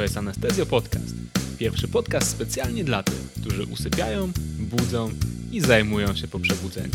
To 0.00 0.04
jest 0.04 0.16
Anestezjo 0.16 0.66
Podcast. 0.66 1.14
Pierwszy 1.58 1.88
podcast 1.88 2.30
specjalnie 2.30 2.84
dla 2.84 3.02
tych, 3.02 3.32
którzy 3.40 3.64
usypiają, 3.64 4.32
budzą 4.58 5.10
i 5.52 5.60
zajmują 5.60 6.16
się 6.16 6.28
po 6.28 6.38
przebudzeniu. 6.38 6.94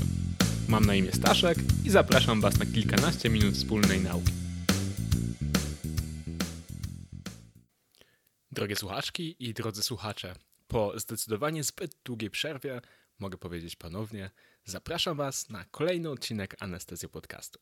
Mam 0.68 0.86
na 0.86 0.96
imię 0.96 1.12
Staszek 1.12 1.57
i 1.83 1.89
zapraszam 1.89 2.41
Was 2.41 2.60
na 2.60 2.65
kilkanaście 2.65 3.29
minut 3.29 3.55
wspólnej 3.55 4.02
nauki. 4.02 4.31
Drogie 8.52 8.75
słuchaczki 8.75 9.36
i 9.39 9.54
drodzy 9.54 9.83
słuchacze, 9.83 10.36
po 10.68 11.00
zdecydowanie 11.00 11.64
zbyt 11.64 11.96
długiej 12.04 12.29
przerwie, 12.29 12.82
mogę 13.19 13.37
powiedzieć 13.37 13.75
ponownie, 13.75 14.32
zapraszam 14.64 15.18
Was 15.18 15.50
na 15.50 15.65
kolejny 15.65 16.10
odcinek 16.10 16.56
Anestezjo 16.60 17.10
Podcastu. 17.10 17.60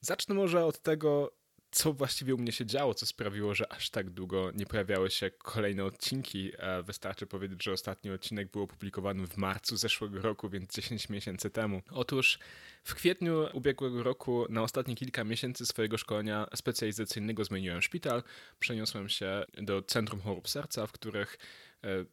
Zacznę 0.00 0.34
może 0.34 0.64
od 0.64 0.82
tego, 0.82 1.39
co 1.70 1.92
właściwie 1.92 2.34
u 2.34 2.38
mnie 2.38 2.52
się 2.52 2.66
działo, 2.66 2.94
co 2.94 3.06
sprawiło, 3.06 3.54
że 3.54 3.72
aż 3.72 3.90
tak 3.90 4.10
długo 4.10 4.50
nie 4.54 4.66
pojawiały 4.66 5.10
się 5.10 5.30
kolejne 5.30 5.84
odcinki. 5.84 6.52
Wystarczy 6.84 7.26
powiedzieć, 7.26 7.64
że 7.64 7.72
ostatni 7.72 8.10
odcinek 8.10 8.50
był 8.50 8.62
opublikowany 8.62 9.26
w 9.26 9.36
marcu 9.36 9.76
zeszłego 9.76 10.20
roku, 10.20 10.48
więc 10.48 10.74
10 10.74 11.08
miesięcy 11.08 11.50
temu. 11.50 11.82
Otóż 11.90 12.38
w 12.84 12.94
kwietniu 12.94 13.48
ubiegłego 13.52 14.02
roku, 14.02 14.46
na 14.48 14.62
ostatnie 14.62 14.94
kilka 14.94 15.24
miesięcy 15.24 15.66
swojego 15.66 15.98
szkolenia 15.98 16.46
specjalizacyjnego 16.54 17.44
zmieniłem 17.44 17.82
szpital. 17.82 18.22
Przeniosłem 18.58 19.08
się 19.08 19.44
do 19.62 19.82
Centrum 19.82 20.20
Chorób 20.20 20.48
Serca, 20.48 20.86
w 20.86 20.92
których 20.92 21.38
e, 21.84 22.04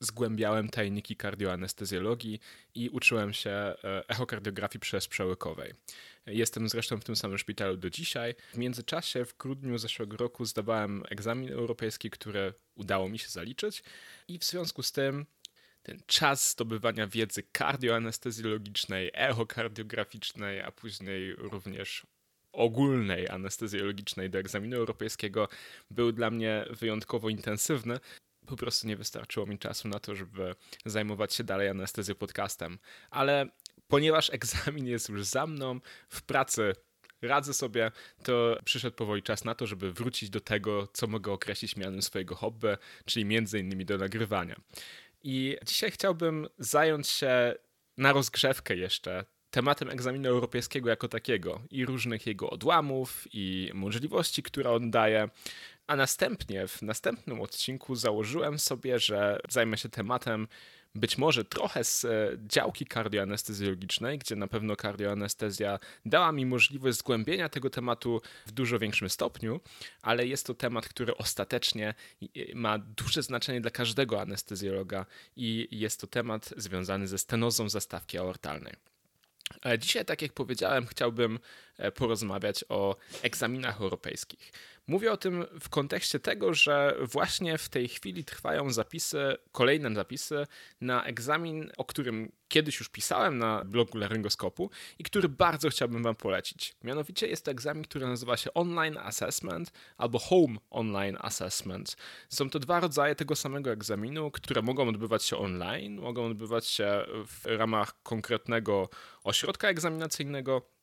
zgłębiałem 0.00 0.68
tajniki 0.68 1.16
kardioanestezjologii 1.16 2.40
i 2.74 2.88
uczyłem 2.88 3.32
się 3.32 3.50
e, 3.50 3.74
echokardiografii 4.08 4.80
przezprzełykowej. 4.80 5.74
Jestem 6.26 6.68
zresztą 6.68 7.00
w 7.00 7.04
tym 7.04 7.16
samym 7.16 7.38
szpitalu 7.38 7.76
do 7.76 7.90
dzisiaj. 7.90 8.34
W 8.52 8.58
międzyczasie 8.58 9.24
w 9.24 9.36
grudniu 9.36 9.78
zeszłego 9.78 10.16
roku 10.16 10.44
zdawałem 10.44 11.02
egzamin 11.10 11.52
europejski, 11.52 12.10
który 12.10 12.54
udało 12.74 13.08
mi 13.08 13.18
się 13.18 13.28
zaliczyć 13.28 13.82
i 14.28 14.38
w 14.38 14.44
związku 14.44 14.82
z 14.82 14.92
tym 14.92 15.26
ten 15.82 16.02
czas 16.06 16.50
zdobywania 16.50 17.06
wiedzy 17.06 17.42
kardioanestezjologicznej, 17.52 19.10
echokardiograficznej, 19.14 20.60
a 20.60 20.70
później 20.70 21.34
również 21.34 22.06
ogólnej 22.52 23.28
anestezjologicznej 23.28 24.30
do 24.30 24.38
egzaminu 24.38 24.76
europejskiego 24.76 25.48
był 25.90 26.12
dla 26.12 26.30
mnie 26.30 26.64
wyjątkowo 26.70 27.28
intensywny 27.28 28.00
po 28.46 28.56
prostu 28.56 28.88
nie 28.88 28.96
wystarczyło 28.96 29.46
mi 29.46 29.58
czasu 29.58 29.88
na 29.88 29.98
to, 29.98 30.14
żeby 30.14 30.54
zajmować 30.84 31.34
się 31.34 31.44
dalej 31.44 31.68
anestezją 31.68 32.14
podcastem. 32.14 32.78
Ale 33.10 33.46
ponieważ 33.88 34.30
egzamin 34.34 34.86
jest 34.86 35.08
już 35.08 35.24
za 35.24 35.46
mną, 35.46 35.80
w 36.08 36.22
pracy 36.22 36.72
radzę 37.22 37.54
sobie, 37.54 37.92
to 38.22 38.56
przyszedł 38.64 38.96
powoli 38.96 39.22
czas 39.22 39.44
na 39.44 39.54
to, 39.54 39.66
żeby 39.66 39.92
wrócić 39.92 40.30
do 40.30 40.40
tego, 40.40 40.88
co 40.92 41.06
mogę 41.06 41.32
określić 41.32 41.76
mianem 41.76 42.02
swojego 42.02 42.34
hobby, 42.34 42.76
czyli 43.04 43.24
między 43.24 43.58
innymi 43.58 43.84
do 43.84 43.98
nagrywania. 43.98 44.60
I 45.22 45.56
dzisiaj 45.66 45.90
chciałbym 45.90 46.48
zająć 46.58 47.08
się 47.08 47.54
na 47.96 48.12
rozgrzewkę 48.12 48.76
jeszcze 48.76 49.24
tematem 49.50 49.90
egzaminu 49.90 50.28
europejskiego 50.28 50.88
jako 50.90 51.08
takiego 51.08 51.60
i 51.70 51.86
różnych 51.86 52.26
jego 52.26 52.50
odłamów 52.50 53.24
i 53.32 53.70
możliwości, 53.74 54.42
które 54.42 54.70
on 54.70 54.90
daje, 54.90 55.28
a 55.90 55.96
następnie 55.96 56.66
w 56.66 56.82
następnym 56.82 57.40
odcinku 57.40 57.94
założyłem 57.94 58.58
sobie, 58.58 58.98
że 58.98 59.40
zajmę 59.48 59.78
się 59.78 59.88
tematem 59.88 60.48
być 60.94 61.18
może 61.18 61.44
trochę 61.44 61.84
z 61.84 62.04
e, 62.04 62.08
działki 62.46 62.86
kardioanestezjologicznej, 62.86 64.18
gdzie 64.18 64.36
na 64.36 64.46
pewno 64.46 64.76
kardioanestezja 64.76 65.78
dała 66.06 66.32
mi 66.32 66.46
możliwość 66.46 66.98
zgłębienia 66.98 67.48
tego 67.48 67.70
tematu 67.70 68.22
w 68.46 68.52
dużo 68.52 68.78
większym 68.78 69.10
stopniu, 69.10 69.60
ale 70.02 70.26
jest 70.26 70.46
to 70.46 70.54
temat, 70.54 70.88
który 70.88 71.16
ostatecznie 71.16 71.94
ma 72.54 72.78
duże 72.78 73.22
znaczenie 73.22 73.60
dla 73.60 73.70
każdego 73.70 74.20
anestezjologa 74.20 75.06
i 75.36 75.68
jest 75.70 76.00
to 76.00 76.06
temat 76.06 76.54
związany 76.56 77.08
ze 77.08 77.18
stenozą 77.18 77.68
zastawki 77.68 78.18
aortalnej. 78.18 78.74
E, 79.66 79.78
dzisiaj, 79.78 80.04
tak 80.04 80.22
jak 80.22 80.32
powiedziałem, 80.32 80.86
chciałbym 80.86 81.38
e, 81.78 81.92
porozmawiać 81.92 82.64
o 82.68 82.96
egzaminach 83.22 83.80
europejskich. 83.80 84.52
Mówię 84.90 85.12
o 85.12 85.16
tym 85.16 85.44
w 85.60 85.68
kontekście 85.68 86.20
tego, 86.20 86.54
że 86.54 86.96
właśnie 87.00 87.58
w 87.58 87.68
tej 87.68 87.88
chwili 87.88 88.24
trwają 88.24 88.70
zapisy, 88.70 89.36
kolejne 89.52 89.94
zapisy 89.94 90.46
na 90.80 91.04
egzamin, 91.04 91.70
o 91.76 91.84
którym 91.84 92.32
kiedyś 92.48 92.78
już 92.78 92.88
pisałem 92.88 93.38
na 93.38 93.64
blogu 93.64 93.98
Laryngoskopu 93.98 94.70
i 94.98 95.04
który 95.04 95.28
bardzo 95.28 95.68
chciałbym 95.68 96.02
Wam 96.02 96.14
polecić. 96.14 96.74
Mianowicie 96.84 97.26
jest 97.26 97.44
to 97.44 97.50
egzamin, 97.50 97.84
który 97.84 98.06
nazywa 98.06 98.36
się 98.36 98.54
Online 98.54 98.98
Assessment 98.98 99.72
albo 99.96 100.18
Home 100.18 100.56
Online 100.70 101.16
Assessment. 101.20 101.96
Są 102.28 102.50
to 102.50 102.58
dwa 102.58 102.80
rodzaje 102.80 103.14
tego 103.14 103.36
samego 103.36 103.70
egzaminu, 103.70 104.30
które 104.30 104.62
mogą 104.62 104.88
odbywać 104.88 105.24
się 105.24 105.36
online, 105.36 106.00
mogą 106.00 106.26
odbywać 106.26 106.66
się 106.66 107.04
w 107.26 107.46
ramach 107.46 108.02
konkretnego 108.02 108.88
ośrodka 109.24 109.68
egzaminacyjnego 109.68 110.79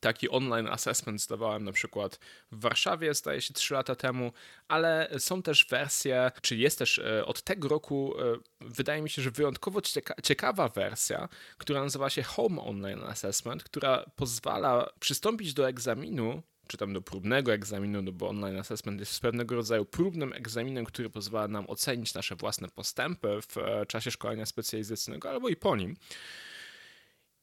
Taki 0.00 0.28
online 0.28 0.66
assessment 0.68 1.22
zdawałem 1.22 1.64
na 1.64 1.72
przykład 1.72 2.18
w 2.52 2.60
Warszawie, 2.60 3.14
zdaje 3.14 3.40
się 3.40 3.54
3 3.54 3.74
lata 3.74 3.94
temu, 3.94 4.32
ale 4.68 5.10
są 5.18 5.42
też 5.42 5.66
wersje, 5.70 6.30
czy 6.42 6.56
jest 6.56 6.78
też 6.78 6.98
e, 6.98 7.26
od 7.26 7.42
tego 7.42 7.68
roku, 7.68 8.14
e, 8.20 8.36
wydaje 8.60 9.02
mi 9.02 9.10
się, 9.10 9.22
że 9.22 9.30
wyjątkowo 9.30 9.80
ciekawa 10.22 10.68
wersja, 10.68 11.28
która 11.58 11.80
nazywa 11.80 12.10
się 12.10 12.22
Home 12.22 12.62
Online 12.62 13.02
Assessment, 13.02 13.64
która 13.64 14.04
pozwala 14.16 14.90
przystąpić 15.00 15.54
do 15.54 15.68
egzaminu 15.68 16.42
czy 16.70 16.76
tam 16.76 16.92
do 16.92 17.02
próbnego 17.02 17.52
egzaminu, 17.52 18.02
no 18.02 18.12
bo 18.12 18.28
online 18.28 18.58
assessment 18.58 19.00
jest 19.00 19.20
pewnego 19.20 19.54
rodzaju 19.54 19.84
próbnym 19.84 20.32
egzaminem, 20.32 20.84
który 20.84 21.10
pozwala 21.10 21.48
nam 21.48 21.64
ocenić 21.70 22.14
nasze 22.14 22.36
własne 22.36 22.68
postępy 22.68 23.28
w 23.48 23.58
e, 23.58 23.86
czasie 23.86 24.10
szkolenia 24.10 24.46
specjalizacyjnego 24.46 25.30
albo 25.30 25.48
i 25.48 25.56
po 25.56 25.76
nim. 25.76 25.96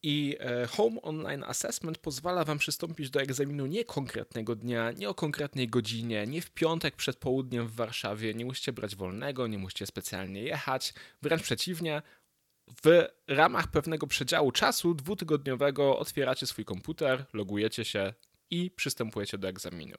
I 0.03 0.37
e, 0.39 0.67
Home 0.67 1.01
Online 1.01 1.43
Assessment 1.43 1.97
pozwala 1.97 2.43
Wam 2.43 2.57
przystąpić 2.57 3.09
do 3.09 3.21
egzaminu 3.21 3.65
nie 3.65 3.85
konkretnego 3.85 4.55
dnia, 4.55 4.91
nie 4.91 5.09
o 5.09 5.13
konkretnej 5.13 5.67
godzinie, 5.67 6.27
nie 6.27 6.41
w 6.41 6.51
piątek 6.51 6.95
przed 6.95 7.17
południem 7.17 7.67
w 7.67 7.75
Warszawie, 7.75 8.33
nie 8.33 8.45
musicie 8.45 8.73
brać 8.73 8.95
wolnego, 8.95 9.47
nie 9.47 9.57
musicie 9.57 9.85
specjalnie 9.85 10.43
jechać. 10.43 10.93
Wręcz 11.21 11.43
przeciwnie, 11.43 12.01
w 12.83 13.07
ramach 13.27 13.67
pewnego 13.67 14.07
przedziału 14.07 14.51
czasu 14.51 14.93
dwutygodniowego 14.93 15.99
otwieracie 15.99 16.47
swój 16.47 16.65
komputer, 16.65 17.25
logujecie 17.33 17.85
się 17.85 18.13
i 18.49 18.71
przystępujecie 18.71 19.37
do 19.37 19.47
egzaminu. 19.47 19.97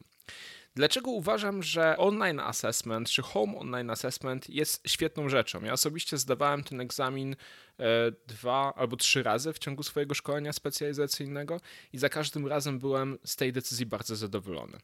Dlaczego 0.75 1.11
uważam, 1.11 1.63
że 1.63 1.97
online 1.97 2.39
assessment 2.39 3.09
czy 3.09 3.21
home 3.21 3.57
online 3.57 3.89
assessment 3.89 4.49
jest 4.49 4.89
świetną 4.89 5.29
rzeczą? 5.29 5.63
Ja 5.63 5.73
osobiście 5.73 6.17
zdawałem 6.17 6.63
ten 6.63 6.81
egzamin 6.81 7.35
e, 7.79 7.85
dwa 8.27 8.73
albo 8.75 8.97
trzy 8.97 9.23
razy 9.23 9.53
w 9.53 9.59
ciągu 9.59 9.83
swojego 9.83 10.13
szkolenia 10.13 10.53
specjalizacyjnego 10.53 11.59
i 11.93 11.97
za 11.97 12.09
każdym 12.09 12.47
razem 12.47 12.79
byłem 12.79 13.17
z 13.25 13.35
tej 13.35 13.53
decyzji 13.53 13.85
bardzo 13.85 14.15
zadowolony. 14.15 14.77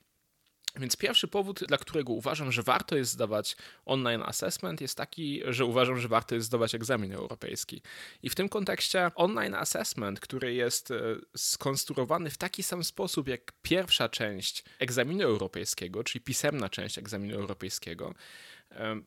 Więc 0.78 0.97
pierwszy 0.97 1.28
powód, 1.28 1.59
dla 1.68 1.78
którego 1.78 2.13
uważam, 2.13 2.52
że 2.52 2.63
warto 2.63 2.96
jest 2.96 3.12
zdawać 3.12 3.56
online 3.86 4.24
assessment, 4.25 4.81
jest 4.81 4.97
taki, 4.97 5.41
że 5.47 5.66
uważam, 5.66 6.00
że 6.00 6.08
warto 6.08 6.36
jest 6.36 6.47
zdawać 6.47 6.75
egzamin 6.75 7.13
europejski. 7.13 7.81
I 8.24 8.30
w 8.30 8.36
tym 8.36 8.50
kontekście 8.50 9.12
online 9.16 9.56
assessment, 9.56 10.19
który 10.19 10.53
jest 10.53 10.91
e, 10.91 10.96
skonstruowany 11.38 12.30
w 12.30 12.38
taki 12.38 12.63
sam 12.63 12.84
sposób 12.84 13.28
jak 13.28 13.52
pierwsza 13.62 14.09
część 14.09 14.63
egzaminu 14.80 15.24
europejskiego, 15.24 16.03
czyli 16.03 16.24
pisemna 16.24 16.69
część 16.69 16.97
egzaminu 16.97 17.36
europejskiego, 17.36 18.13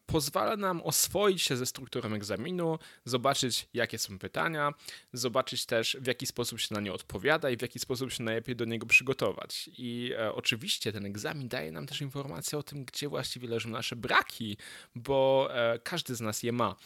pozwala 0.07 0.57
nam 0.57 0.83
oswoić 0.83 1.43
się 1.43 1.57
ze 1.57 1.67
strukturą 1.67 2.15
egzaminu, 2.15 2.79
zobaczyć 3.05 3.69
jakie 3.75 3.99
są 3.99 4.19
pytania, 4.19 4.73
zobaczyć 5.13 5.67
też 5.67 5.97
w 6.01 6.07
jaki 6.07 6.27
sposób 6.27 6.61
się 6.61 6.75
na 6.75 6.81
nie 6.81 6.93
odpowiada 6.93 7.51
i 7.51 7.57
w 7.57 7.63
jaki 7.63 7.79
sposób 7.79 8.13
się 8.13 8.23
najlepiej 8.23 8.57
do 8.57 8.65
niego 8.65 8.87
przygotować. 8.87 9.71
I 9.79 10.13
e, 10.19 10.33
oczywiście 10.35 10.93
ten 10.93 11.07
egzamin 11.07 11.49
daje 11.49 11.73
nam 11.73 11.87
też 11.87 12.01
informację 12.01 12.59
o 12.59 12.63
tym, 12.63 12.85
gdzie 12.85 13.09
właściwie 13.09 13.49
leżą 13.49 13.69
nasze 13.71 13.97
braki, 13.97 14.57
bo 14.95 15.49
e, 15.51 15.79
każdy 15.79 16.15
z 16.15 16.21
nas 16.21 16.43
je 16.43 16.53
ma. 16.53 16.77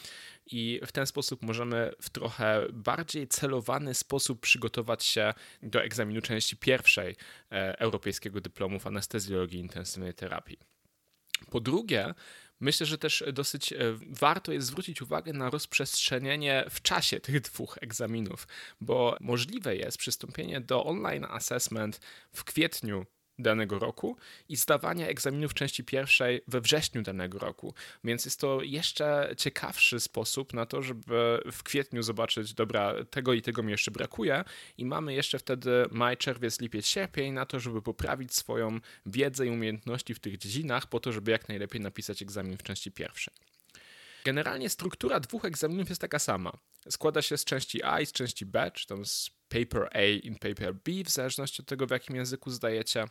I 0.47 0.81
w 0.87 0.93
ten 0.93 1.07
sposób 1.07 1.43
możemy 1.43 1.93
w 2.01 2.11
trochę 2.11 2.67
bardziej 2.73 3.29
celowany 3.29 3.95
sposób 3.95 4.41
przygotować 4.41 5.05
się 5.05 5.35
do 5.63 5.83
egzaminu 5.83 6.21
części 6.21 6.57
pierwszej 6.57 7.17
e, 7.53 7.79
Europejskiego 7.79 8.41
Dyplomu 8.41 8.79
w 8.79 8.87
Anestezjologii 8.87 9.59
i 9.59 9.63
Intensywnej 9.63 10.15
Terapii. 10.15 10.59
Po 11.51 11.61
drugie, 11.61 12.15
Myślę, 12.63 12.87
że 12.87 12.99
też 12.99 13.25
dosyć 13.33 13.73
e, 13.73 13.77
warto 14.09 14.53
jest 14.53 14.67
zwrócić 14.67 15.03
uwagę 15.03 15.33
na 15.33 15.51
rozprzestrzenienie 15.51 16.65
w 16.71 16.83
czasie 16.83 17.21
tych 17.21 17.41
dwóch 17.41 17.79
egzaminów, 17.81 18.49
bo 18.81 19.17
możliwe 19.21 19.77
jest 19.77 19.99
przystąpienie 19.99 20.61
do 20.61 20.85
online 20.85 21.27
assessment 21.29 22.01
w 22.33 22.45
kwietniu 22.45 23.07
danego 23.43 23.79
roku 23.79 24.17
i 24.49 24.57
zdawania 24.57 25.07
egzaminu 25.07 25.49
w 25.49 25.55
części 25.55 25.85
pierwszej 25.85 26.41
we 26.49 26.61
wrześniu 26.61 27.03
danego 27.03 27.39
roku. 27.39 27.75
Więc 28.05 28.25
jest 28.25 28.41
to 28.41 28.63
jeszcze 28.63 29.35
ciekawszy 29.39 30.01
sposób 30.01 30.53
na 30.53 30.67
to, 30.67 30.83
żeby 30.83 31.43
w 31.53 31.63
kwietniu 31.63 32.03
zobaczyć, 32.03 32.55
dobra, 32.55 32.95
tego 33.11 33.33
i 33.33 33.43
tego 33.43 33.63
mi 33.63 33.71
jeszcze 33.71 33.91
brakuje 33.91 34.45
i 34.79 34.85
mamy 34.85 35.15
jeszcze 35.15 35.39
wtedy 35.39 35.85
maj, 35.91 36.17
czerwiec, 36.17 36.61
lipiec, 36.61 36.87
sierpień 36.87 37.33
na 37.33 37.47
to, 37.47 37.61
żeby 37.61 37.83
poprawić 37.83 38.35
swoją 38.35 38.81
wiedzę 39.07 39.47
i 39.47 39.51
umiejętności 39.51 40.15
w 40.15 40.21
tych 40.21 40.39
dziedzinach 40.39 40.87
po 40.87 41.01
to, 41.01 41.13
żeby 41.13 41.31
jak 41.31 41.49
najlepiej 41.49 41.81
napisać 41.81 42.23
egzamin 42.23 42.57
w 42.57 42.63
części 42.63 42.93
pierwszej. 42.93 43.35
Generalnie 44.25 44.69
struktura 44.69 45.21
dwóch 45.21 45.45
egzaminów 45.45 45.89
jest 45.89 46.01
taka 46.01 46.19
sama. 46.19 46.53
Składa 46.91 47.23
się 47.23 47.37
z 47.37 47.45
części 47.45 47.83
A 47.83 48.01
i 48.01 48.07
z 48.07 48.13
części 48.13 48.47
B, 48.47 48.71
czy 48.75 48.87
tam 48.87 49.07
z 49.07 49.31
paper 49.53 49.89
A 49.93 50.03
i 50.03 50.31
paper 50.31 50.75
B, 50.75 50.93
w 51.05 51.11
zależności 51.11 51.63
od 51.63 51.69
tego, 51.69 51.87
w 51.87 51.91
jakim 51.91 52.17
języku 52.17 52.51
zdajecie. 52.51 53.05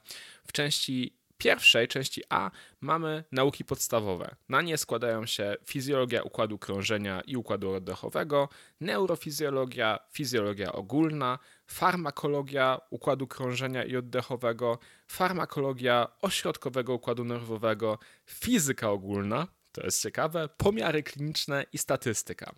W 0.47 0.51
części 0.51 1.21
pierwszej, 1.41 1.87
części 1.87 2.23
A, 2.29 2.51
mamy 2.81 3.23
nauki 3.31 3.65
podstawowe. 3.65 4.35
Na 4.49 4.61
nie 4.61 4.77
składają 4.77 5.25
się 5.25 5.55
fizjologia 5.65 6.23
układu 6.23 6.57
krążenia 6.57 7.21
i 7.21 7.37
układu 7.37 7.71
oddechowego, 7.71 8.49
neurofizjologia, 8.81 9.99
fizjologia 10.11 10.71
ogólna, 10.71 11.39
farmakologia 11.67 12.79
układu 12.89 13.27
krążenia 13.27 13.83
i 13.83 13.95
oddechowego, 13.95 14.79
farmakologia 15.07 16.07
ośrodkowego 16.21 16.93
układu 16.93 17.23
nerwowego, 17.23 17.99
fizyka 18.25 18.89
ogólna, 18.89 19.47
to 19.71 19.83
jest 19.83 20.01
ciekawe, 20.01 20.49
pomiary 20.57 21.03
kliniczne 21.03 21.65
i 21.73 21.77
statystyka. 21.77 22.53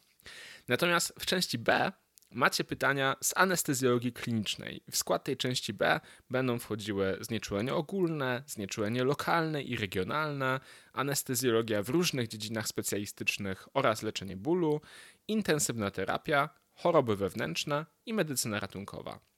Natomiast 0.68 1.14
w 1.20 1.26
części 1.26 1.58
B 1.58 1.92
macie 2.34 2.64
pytania 2.64 3.16
z 3.22 3.34
anestezjologii 3.36 4.14
klinicznej. 4.14 4.84
W 4.92 4.98
skład 4.98 5.24
tej 5.24 5.38
części 5.38 5.74
B 5.74 6.00
będą 6.30 6.60
wchodziły 6.60 7.18
znieczulenie 7.22 7.74
ogólne, 7.76 8.44
znieczulenie 8.48 9.04
lokalne 9.04 9.62
i 9.62 9.76
regionalne, 9.76 10.60
anestezjologia 10.94 11.84
w 11.84 11.90
różnych 11.90 12.28
dziedzinach 12.28 12.68
specjalistycznych 12.68 13.68
oraz 13.74 14.04
leczenie 14.04 14.38
bólu, 14.38 14.82
intensywna 15.28 15.92
terapia, 15.92 16.50
choroby 16.74 17.16
wewnętrzne 17.16 17.86
i 18.06 18.14
medycyna 18.14 18.60
ratunkowa. 18.60 19.33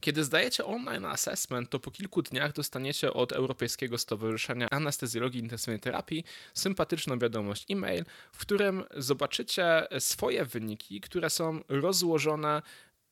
Kiedy 0.00 0.24
zdajecie 0.24 0.64
online 0.64 1.04
assessment, 1.04 1.70
to 1.70 1.78
po 1.80 1.90
kilku 1.90 2.22
dniach 2.22 2.52
dostaniecie 2.52 3.12
od 3.12 3.32
Europejskiego 3.32 3.98
Stowarzyszenia 3.98 4.70
Anestezjologii 4.70 5.40
i 5.40 5.42
Intensywnej 5.42 5.80
Terapii 5.80 6.24
sympatyczną 6.54 7.18
wiadomość 7.18 7.66
e-mail, 7.70 8.04
w 8.32 8.38
którym 8.38 8.84
zobaczycie 8.96 9.86
swoje 9.98 10.44
wyniki, 10.44 11.00
które 11.00 11.30
są 11.30 11.60
rozłożone 11.68 12.62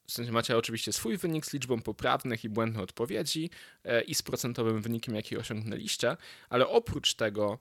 w 0.08 0.12
sensie 0.12 0.32
macie 0.32 0.56
oczywiście 0.56 0.93
swój 0.93 1.17
wynik 1.17 1.46
z 1.46 1.52
liczbą 1.52 1.82
poprawnych 1.82 2.44
i 2.44 2.49
błędnych 2.49 2.82
odpowiedzi 2.82 3.50
e, 3.84 4.02
i 4.02 4.14
z 4.14 4.23
procentowym 4.23 4.82
wynikiem, 4.82 5.14
jaki 5.14 5.37
osiągnęliście, 5.37 6.17
ale 6.49 6.69
oprócz 6.69 7.14
tego 7.14 7.58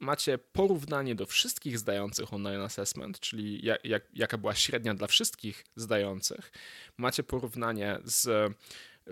macie 0.00 0.38
porównanie 0.38 1.14
do 1.14 1.26
wszystkich 1.26 1.78
zdających 1.78 2.32
online 2.34 2.60
assessment, 2.60 3.20
czyli 3.20 3.66
jak, 3.66 3.84
jak, 3.84 4.02
jaka 4.14 4.38
była 4.38 4.54
średnia 4.54 4.94
dla 4.94 5.06
wszystkich 5.06 5.64
zdających. 5.76 6.52
Macie 6.96 7.22
porównanie 7.22 7.98
z 8.04 8.52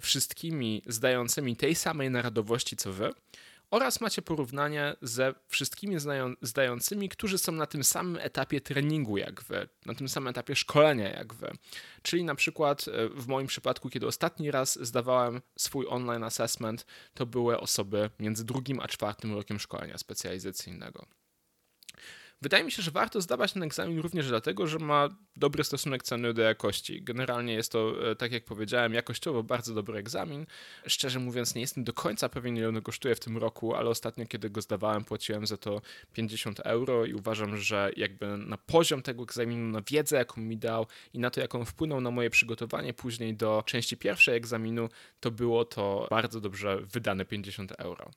wszystkimi 0.00 0.82
zdającymi 0.86 1.56
tej 1.56 1.74
samej 1.74 2.10
narodowości 2.10 2.76
co 2.76 2.92
wy 2.92 3.10
oraz 3.70 4.00
macie 4.00 4.22
porównanie 4.22 4.96
ze 5.02 5.34
wszystkimi 5.48 5.96
zdającymi, 6.42 7.08
którzy 7.08 7.38
są 7.38 7.52
na 7.52 7.66
tym 7.66 7.84
samym 7.84 8.16
etapie 8.16 8.60
treningu 8.60 9.16
jak 9.16 9.42
wy, 9.42 9.68
na 9.86 9.94
tym 9.94 10.08
samym 10.08 10.28
etapie 10.28 10.56
szkolenia 10.56 11.08
jak 11.08 11.34
wy. 11.34 11.52
Czyli 12.02 12.24
na 12.24 12.34
przykład 12.34 12.88
e, 12.88 13.08
w 13.08 13.26
moim 13.26 13.46
przypadku, 13.46 13.90
kiedy 13.90 14.06
ostatni 14.06 14.50
raz 14.50 14.86
zdawałem 14.86 15.42
swój 15.58 15.86
online 15.88 16.24
assessment, 16.24 16.86
to 17.14 17.26
były 17.26 17.60
osoby 17.60 18.10
między 18.18 18.44
drugim 18.44 18.80
a 18.80 18.88
czwartym 18.88 19.34
rokiem 19.34 19.58
szkolenia 19.58 19.98
specjalizacyjnego. 19.98 21.06
Wydaje 22.42 22.64
mi 22.64 22.72
się, 22.72 22.82
że 22.82 22.90
warto 22.90 23.20
zdawać 23.20 23.52
ten 23.52 23.62
egzamin 23.62 23.98
również 23.98 24.28
dlatego, 24.28 24.66
że 24.66 24.78
ma 24.78 25.08
dobry 25.36 25.64
stosunek 25.64 26.02
ceny 26.02 26.34
do 26.34 26.42
jakości. 26.42 27.02
Generalnie 27.02 27.54
jest 27.54 27.72
to, 27.72 28.10
e, 28.10 28.16
tak 28.16 28.32
jak 28.32 28.44
powiedziałem, 28.44 28.94
jakościowo 28.94 29.42
bardzo 29.42 29.74
dobry 29.74 29.98
egzamin. 29.98 30.46
Szczerze 30.86 31.18
mówiąc, 31.18 31.54
nie 31.54 31.60
jestem 31.60 31.84
do 31.84 31.92
końca 31.92 32.28
pewien, 32.28 32.56
ile 32.56 32.68
on 32.68 32.82
kosztuje 32.82 33.14
w 33.14 33.20
tym 33.20 33.36
roku, 33.36 33.74
ale 33.74 33.90
ostatnio, 33.90 34.26
kiedy 34.26 34.50
go 34.50 34.60
zdawałem, 34.60 35.04
płaciłem 35.04 35.46
za 35.46 35.56
to 35.56 35.80
50 36.12 36.60
euro 36.60 37.04
i 37.04 37.14
uważam, 37.14 37.56
że 37.56 37.90
jakby 37.96 38.38
na 38.38 38.58
poziom 38.58 39.02
tego 39.02 39.22
egzaminu, 39.22 39.66
na 39.72 39.80
wiedzę, 39.90 40.16
jaką 40.16 40.40
mi 40.40 40.56
dał 40.56 40.86
i 41.12 41.18
na 41.18 41.30
to, 41.30 41.40
jak 41.40 41.54
on 41.54 41.64
wpłynął 41.64 42.00
na 42.00 42.10
moje 42.10 42.30
przygotowanie 42.30 42.94
później 42.94 43.34
do 43.34 43.62
części 43.66 43.96
pierwszej 43.96 44.36
egzaminu, 44.36 44.88
to 45.20 45.30
było 45.30 45.64
to 45.64 46.06
bardzo 46.10 46.40
dobrze 46.40 46.80
wydane 46.92 47.24
50 47.24 47.72
euro. 47.78 48.10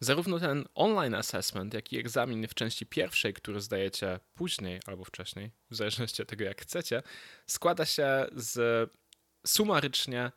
Zarówno 0.00 0.40
ten 0.40 0.64
online 0.74 1.14
assessment, 1.14 1.74
jak 1.74 1.92
i 1.92 1.98
egzamin 1.98 2.48
w 2.48 2.54
części 2.54 2.86
pierwszej, 2.86 3.34
który 3.34 3.60
zdajecie 3.60 4.20
później 4.34 4.80
albo 4.86 5.04
wcześniej, 5.04 5.50
w 5.70 5.76
zależności 5.76 6.22
od 6.22 6.28
tego 6.28 6.44
jak 6.44 6.62
chcecie, 6.62 7.02
składa 7.46 7.84
się 7.84 8.26
z 8.36 8.90
sumarycznie 9.46 10.32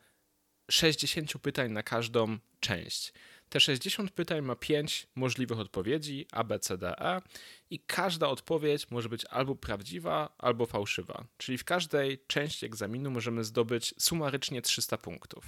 60 0.70 1.38
pytań 1.38 1.72
na 1.72 1.82
każdą 1.82 2.38
część. 2.60 3.12
Te 3.48 3.60
60 3.60 4.10
pytań 4.10 4.42
ma 4.42 4.56
5 4.56 5.06
możliwych 5.14 5.58
odpowiedzi 5.58 6.26
A, 6.32 6.44
B, 6.44 6.58
C, 6.58 6.78
D, 6.78 6.98
E 6.98 7.22
i 7.70 7.80
każda 7.80 8.28
odpowiedź 8.28 8.90
może 8.90 9.08
być 9.08 9.24
albo 9.24 9.54
prawdziwa, 9.56 10.34
albo 10.38 10.66
fałszywa. 10.66 11.24
Czyli 11.36 11.58
w 11.58 11.64
każdej 11.64 12.18
części 12.26 12.66
egzaminu 12.66 13.10
możemy 13.10 13.44
zdobyć 13.44 13.94
sumarycznie 13.98 14.62
300 14.62 14.98
punktów. 14.98 15.44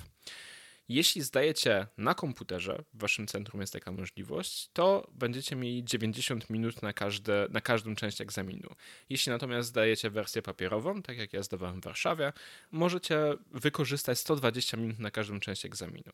Jeśli 0.89 1.23
zdajecie 1.23 1.87
na 1.99 2.15
komputerze, 2.15 2.85
w 2.95 3.01
waszym 3.01 3.27
centrum 3.27 3.61
jest 3.61 3.73
taka 3.73 3.93
możliwość, 3.93 4.71
to 4.73 5.09
będziecie 5.13 5.57
mieli 5.57 5.85
90 5.85 6.51
minut 6.51 6.83
na, 6.83 6.93
każde, 6.93 7.47
na 7.51 7.61
każdą 7.61 7.95
część 7.95 8.21
egzaminu. 8.21 8.69
Jeśli 9.09 9.33
natomiast 9.33 9.69
zdajecie 9.69 10.11
wersję 10.11 10.43
papierową, 10.43 11.03
tak 11.03 11.19
jak 11.19 11.33
ja 11.33 11.43
zdawałem 11.43 11.81
w 11.81 11.85
Warszawie, 11.85 12.33
możecie 12.71 13.19
wykorzystać 13.51 14.19
120 14.19 14.77
minut 14.77 14.99
na 14.99 15.11
każdą 15.11 15.41
część 15.41 15.67
egzaminu. 15.67 16.13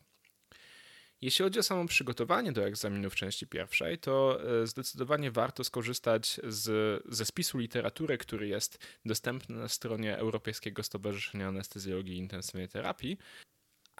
Jeśli 1.21 1.43
chodzi 1.43 1.59
o 1.59 1.63
samo 1.63 1.85
przygotowanie 1.85 2.51
do 2.51 2.65
egzaminu 2.65 3.09
w 3.09 3.15
części 3.15 3.47
pierwszej, 3.47 3.97
to 3.97 4.39
e, 4.61 4.67
zdecydowanie 4.67 5.31
warto 5.31 5.63
skorzystać 5.63 6.39
z, 6.43 7.03
ze 7.09 7.25
spisu 7.25 7.57
literatury, 7.57 8.17
który 8.17 8.47
jest 8.47 8.77
dostępny 9.05 9.55
na 9.55 9.67
stronie 9.67 10.17
Europejskiego 10.17 10.83
Stowarzyszenia 10.83 11.47
Anestezjologii 11.47 12.15
i 12.15 12.17
Intensywnej 12.17 12.69
Terapii. 12.69 13.17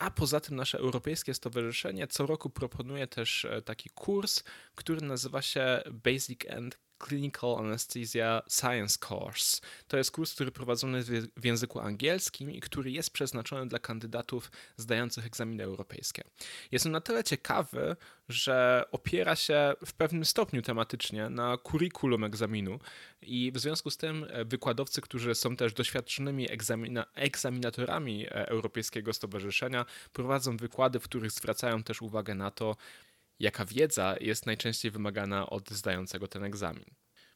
A 0.01 0.11
poza 0.11 0.39
tym 0.39 0.55
nasze 0.55 0.77
europejskie 0.77 1.33
stowarzyszenie 1.33 2.07
co 2.07 2.25
roku 2.25 2.49
proponuje 2.49 3.07
też 3.07 3.45
e, 3.45 3.61
taki 3.61 3.89
kurs, 3.89 4.43
który 4.75 5.01
nazywa 5.01 5.41
się 5.41 5.81
Basic 5.91 6.49
and 6.49 6.79
Clinical 7.07 7.55
Anesthesia 7.55 8.41
Science 8.49 8.97
Course. 9.09 9.61
To 9.87 9.97
jest 9.97 10.11
kurs, 10.11 10.33
który 10.33 10.51
prowadzony 10.51 11.03
w 11.37 11.45
języku 11.45 11.79
angielskim 11.79 12.51
i 12.51 12.59
który 12.59 12.91
jest 12.91 13.13
przeznaczony 13.13 13.67
dla 13.67 13.79
kandydatów 13.79 14.51
zdających 14.77 15.25
egzaminy 15.25 15.63
europejskie. 15.63 16.23
Jest 16.71 16.85
on 16.85 16.91
na 16.91 17.01
tyle 17.01 17.23
ciekawy, 17.23 17.95
że 18.29 18.85
opiera 18.91 19.35
się 19.35 19.73
w 19.85 19.93
pewnym 19.93 20.25
stopniu 20.25 20.61
tematycznie 20.61 21.29
na 21.29 21.57
kurikulum 21.57 22.23
egzaminu 22.23 22.79
i 23.21 23.51
w 23.51 23.59
związku 23.59 23.91
z 23.91 23.97
tym 23.97 24.27
e, 24.29 24.45
wykładowcy, 24.45 25.01
którzy 25.01 25.35
są 25.35 25.55
też 25.55 25.73
doświadczonymi 25.73 26.51
egzamina 26.51 27.05
egzaminatorami 27.15 28.25
e, 28.25 28.49
Europejskiego 28.49 29.13
Stowarzyszenia, 29.13 29.85
prowadzą 30.13 30.57
wykłady, 30.57 30.99
w 30.99 31.03
których 31.03 31.31
zwracają 31.31 31.83
też 31.83 32.01
uwagę 32.01 32.35
na 32.35 32.51
to, 32.51 32.75
jaka 33.41 33.65
wiedza 33.65 34.15
jest 34.19 34.45
najczęściej 34.45 34.91
wymagana 34.91 35.49
od 35.49 35.69
zdającego 35.69 36.27
ten 36.27 36.43
egzamin. 36.43 36.85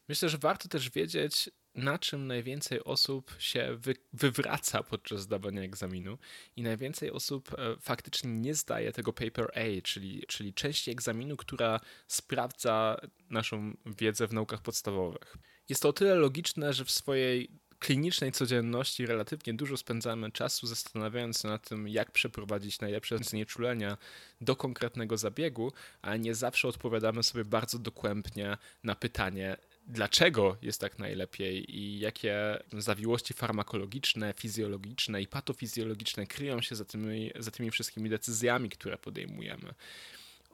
Myślę, 0.10 0.30
że 0.30 0.38
warto 0.38 0.70
też 0.70 0.90
wiedzieć, 0.90 1.50
na 1.76 2.00
czym 2.00 2.28
najwięcej 2.28 2.84
osób 2.84 3.36
się 3.40 3.78
wy, 3.80 3.96
wywraca 4.14 4.84
podczas 4.84 5.22
zdawania 5.22 5.62
egzaminu 5.62 6.18
i 6.56 6.64
najwięcej 6.64 7.12
osób 7.12 7.54
e, 7.54 7.76
faktycznie 7.82 8.32
nie 8.32 8.56
zdaje 8.56 8.92
tego 8.92 9.14
paper 9.14 9.52
A, 9.56 9.82
czyli, 9.82 10.24
czyli 10.28 10.54
części 10.54 10.92
egzaminu, 10.92 11.38
która 11.38 11.80
sprawdza 12.08 12.98
naszą 13.30 13.74
wiedzę 13.86 14.28
w 14.28 14.34
naukach 14.34 14.62
podstawowych. 14.62 15.38
Jest 15.70 15.82
to 15.82 15.90
o 15.90 15.94
tyle 15.94 16.16
logiczne, 16.16 16.74
że 16.74 16.86
w 16.86 16.92
swojej 16.92 17.50
klinicznej 17.86 18.32
codzienności 18.32 19.06
relatywnie 19.06 19.54
dużo 19.54 19.78
spędzamy 19.78 20.32
czasu 20.32 20.68
zastanawiając 20.68 21.42
się 21.42 21.48
nad 21.48 21.70
tym, 21.70 21.88
jak 21.88 22.12
przeprowadzić 22.12 22.80
najlepsze 22.80 23.18
znieczulenia 23.18 23.98
do 24.42 24.56
konkretnego 24.56 25.18
zabiegu, 25.18 25.72
ale 26.02 26.20
nie 26.20 26.36
zawsze 26.36 26.68
odpowiadamy 26.68 27.24
sobie 27.24 27.46
bardzo 27.46 27.80
dokładnie 27.80 28.58
na 28.84 28.96
pytanie, 28.96 29.58
dlaczego 29.88 30.58
jest 30.62 30.82
tak 30.82 31.00
najlepiej 31.00 31.78
i 31.78 32.00
jakie 32.00 32.64
zawiłości 32.74 33.34
farmakologiczne, 33.34 34.34
fizjologiczne 34.38 35.22
i 35.22 35.28
patofizjologiczne 35.28 36.28
kryją 36.28 36.62
się 36.62 36.76
za 36.76 36.86
tymi, 36.86 37.32
za 37.40 37.52
tymi 37.52 37.72
wszystkimi 37.72 38.10
decyzjami, 38.10 38.70
które 38.70 38.98
podejmujemy. 38.98 39.74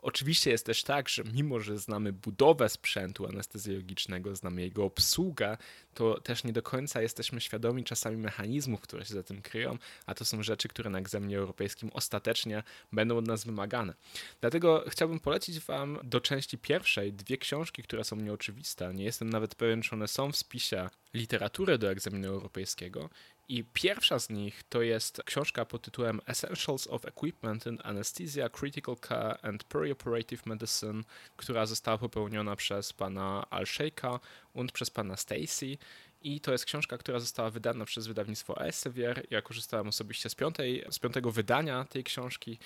Oczywiście 0.01 0.51
jest 0.51 0.65
też 0.65 0.83
tak, 0.83 1.09
że 1.09 1.23
mimo, 1.33 1.59
że 1.59 1.77
znamy 1.77 2.13
budowę 2.13 2.69
sprzętu 2.69 3.27
anestezjologicznego, 3.27 4.35
znamy 4.35 4.61
jego 4.61 4.83
obsługę, 4.83 5.57
to 5.93 6.21
też 6.21 6.43
nie 6.43 6.53
do 6.53 6.61
końca 6.61 7.01
jesteśmy 7.01 7.41
świadomi 7.41 7.83
czasami 7.83 8.17
mechanizmów, 8.17 8.81
które 8.81 9.05
się 9.05 9.13
za 9.13 9.23
tym 9.23 9.41
kryją, 9.41 9.77
a 10.05 10.15
to 10.15 10.25
są 10.25 10.43
rzeczy, 10.43 10.67
które 10.67 10.89
na 10.89 10.99
egzaminie 10.99 11.37
europejskim 11.37 11.89
ostatecznie 11.93 12.63
będą 12.91 13.17
od 13.17 13.27
nas 13.27 13.45
wymagane. 13.45 13.93
Dlatego 14.41 14.83
chciałbym 14.87 15.19
polecić 15.19 15.59
Wam 15.59 15.99
do 16.03 16.21
części 16.21 16.57
pierwszej 16.57 17.13
dwie 17.13 17.37
książki, 17.37 17.83
które 17.83 18.03
są 18.03 18.15
nieoczywiste. 18.15 18.93
Nie 18.93 19.03
jestem 19.03 19.29
nawet 19.29 19.55
pewien, 19.55 19.81
czy 19.81 19.95
one 19.95 20.07
są 20.07 20.31
w 20.31 20.37
spisie 20.37 20.89
literatury 21.13 21.77
do 21.77 21.91
egzaminu 21.91 22.27
europejskiego. 22.27 23.09
I 23.51 23.63
pierwsza 23.63 24.19
z 24.19 24.29
nich 24.29 24.63
to 24.69 24.81
jest 24.81 25.21
książka 25.25 25.65
pod 25.65 25.81
tytułem 25.81 26.21
Essentials 26.25 26.87
of 26.87 27.05
Equipment 27.05 27.65
in 27.65 27.77
Anesthesia, 27.83 28.49
Critical 28.49 28.95
Care 29.07 29.37
and 29.41 29.63
Perioperative 29.63 30.45
Medicine, 30.45 31.03
która 31.37 31.65
została 31.65 31.97
popełniona 31.97 32.55
przez 32.55 32.93
pana 32.93 33.45
Alsheika 33.49 34.19
und 34.53 34.71
przez 34.71 34.89
pana 34.89 35.17
Stacy. 35.17 35.77
I 36.21 36.41
to 36.41 36.51
jest 36.51 36.65
książka, 36.65 36.97
która 36.97 37.19
została 37.19 37.49
wydana 37.49 37.85
przez 37.85 38.07
wydawnictwo 38.07 38.57
Elsevier. 38.61 39.27
Ja 39.29 39.41
korzystałem 39.41 39.87
osobiście 39.87 40.29
z, 40.29 40.35
piątej, 40.35 40.85
z 40.89 40.99
piątego 40.99 41.31
wydania 41.31 41.85
tej 41.85 42.03
książki 42.03 42.57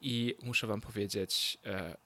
i 0.00 0.34
muszę 0.42 0.66
wam 0.66 0.80
powiedzieć, 0.80 1.58
e, 1.64 1.96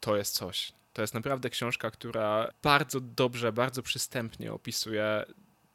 to 0.00 0.16
jest 0.16 0.34
coś. 0.34 0.72
To 0.92 1.02
jest 1.02 1.14
naprawdę 1.14 1.50
książka, 1.50 1.90
która 1.90 2.50
bardzo 2.62 3.00
dobrze, 3.00 3.52
bardzo 3.52 3.82
przystępnie 3.82 4.52
opisuje 4.52 5.24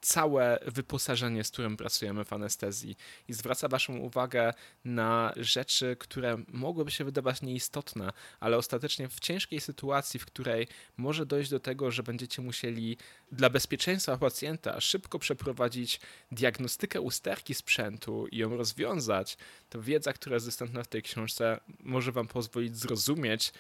całe 0.02 0.60
wyposażenie, 0.66 1.44
z 1.44 1.52
którym 1.52 1.78
pracujemy 1.78 2.26
w 2.26 2.34
anestezji 2.34 2.96
i 3.28 3.34
zwraca 3.34 3.68
Waszą 3.68 3.98
uwagę 3.98 4.54
na 4.86 5.34
rzeczy, 5.38 5.96
które 6.00 6.38
mogłyby 6.48 6.92
się 6.92 7.04
wydawać 7.04 7.42
nieistotne, 7.42 8.14
ale 8.40 8.58
ostatecznie 8.58 9.10
w 9.10 9.20
ciężkiej 9.20 9.62
sytuacji, 9.62 10.20
w 10.20 10.26
której 10.26 10.68
może 10.98 11.26
dojść 11.26 11.50
do 11.50 11.60
tego, 11.60 11.92
że 11.92 12.04
będziecie 12.04 12.42
musieli 12.42 12.98
dla 13.32 13.50
bezpieczeństwa 13.50 14.18
pacjenta 14.18 14.82
szybko 14.82 15.20
przeprowadzić 15.20 16.00
diagnostykę 16.32 17.02
usterki 17.02 17.54
sprzętu 17.54 18.28
i 18.28 18.38
ją 18.38 18.58
rozwiązać, 18.58 19.38
to 19.70 19.82
wiedza, 19.82 20.14
która 20.14 20.34
jest 20.34 20.46
dostępna 20.46 20.84
w 20.84 20.88
tej 20.88 21.02
książce, 21.02 21.60
może 21.80 22.12
Wam 22.12 22.28
pozwolić 22.28 22.78
zrozumieć, 22.78 23.54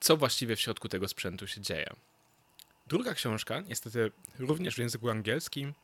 co 0.00 0.16
właściwie 0.16 0.56
w 0.56 0.60
środku 0.60 0.88
tego 0.88 1.08
sprzętu 1.08 1.46
się 1.46 1.60
dzieje. 1.60 1.94
Druga 2.90 3.14
książka, 3.14 3.60
niestety 3.60 4.10
również 4.38 4.74
w 4.74 4.78
języku 4.78 5.10
angielskim, 5.10 5.74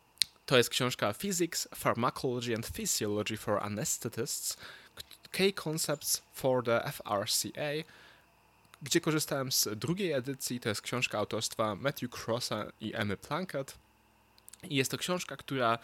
to 0.46 0.56
jest 0.56 0.70
książka 0.70 1.12
Physics, 1.12 1.68
Pharmacology 1.74 2.54
and 2.54 2.66
Physiology 2.66 3.36
for 3.36 3.62
Anesthetists, 3.62 4.56
Key 5.30 5.52
Concepts 5.64 6.22
for 6.32 6.64
the 6.64 6.92
FRCA, 6.92 7.90
gdzie 8.82 9.00
korzystałem 9.00 9.52
z 9.52 9.68
drugiej 9.76 10.12
edycji. 10.12 10.60
To 10.60 10.68
jest 10.68 10.82
książka 10.82 11.18
autorstwa 11.18 11.74
Matthew 11.74 12.10
Crossa 12.10 12.72
i 12.80 12.94
Emmy 12.94 13.16
Plunkett. 13.16 13.78
I 14.62 14.76
jest 14.76 14.90
to 14.90 14.98
książka, 14.98 15.36
która 15.36 15.78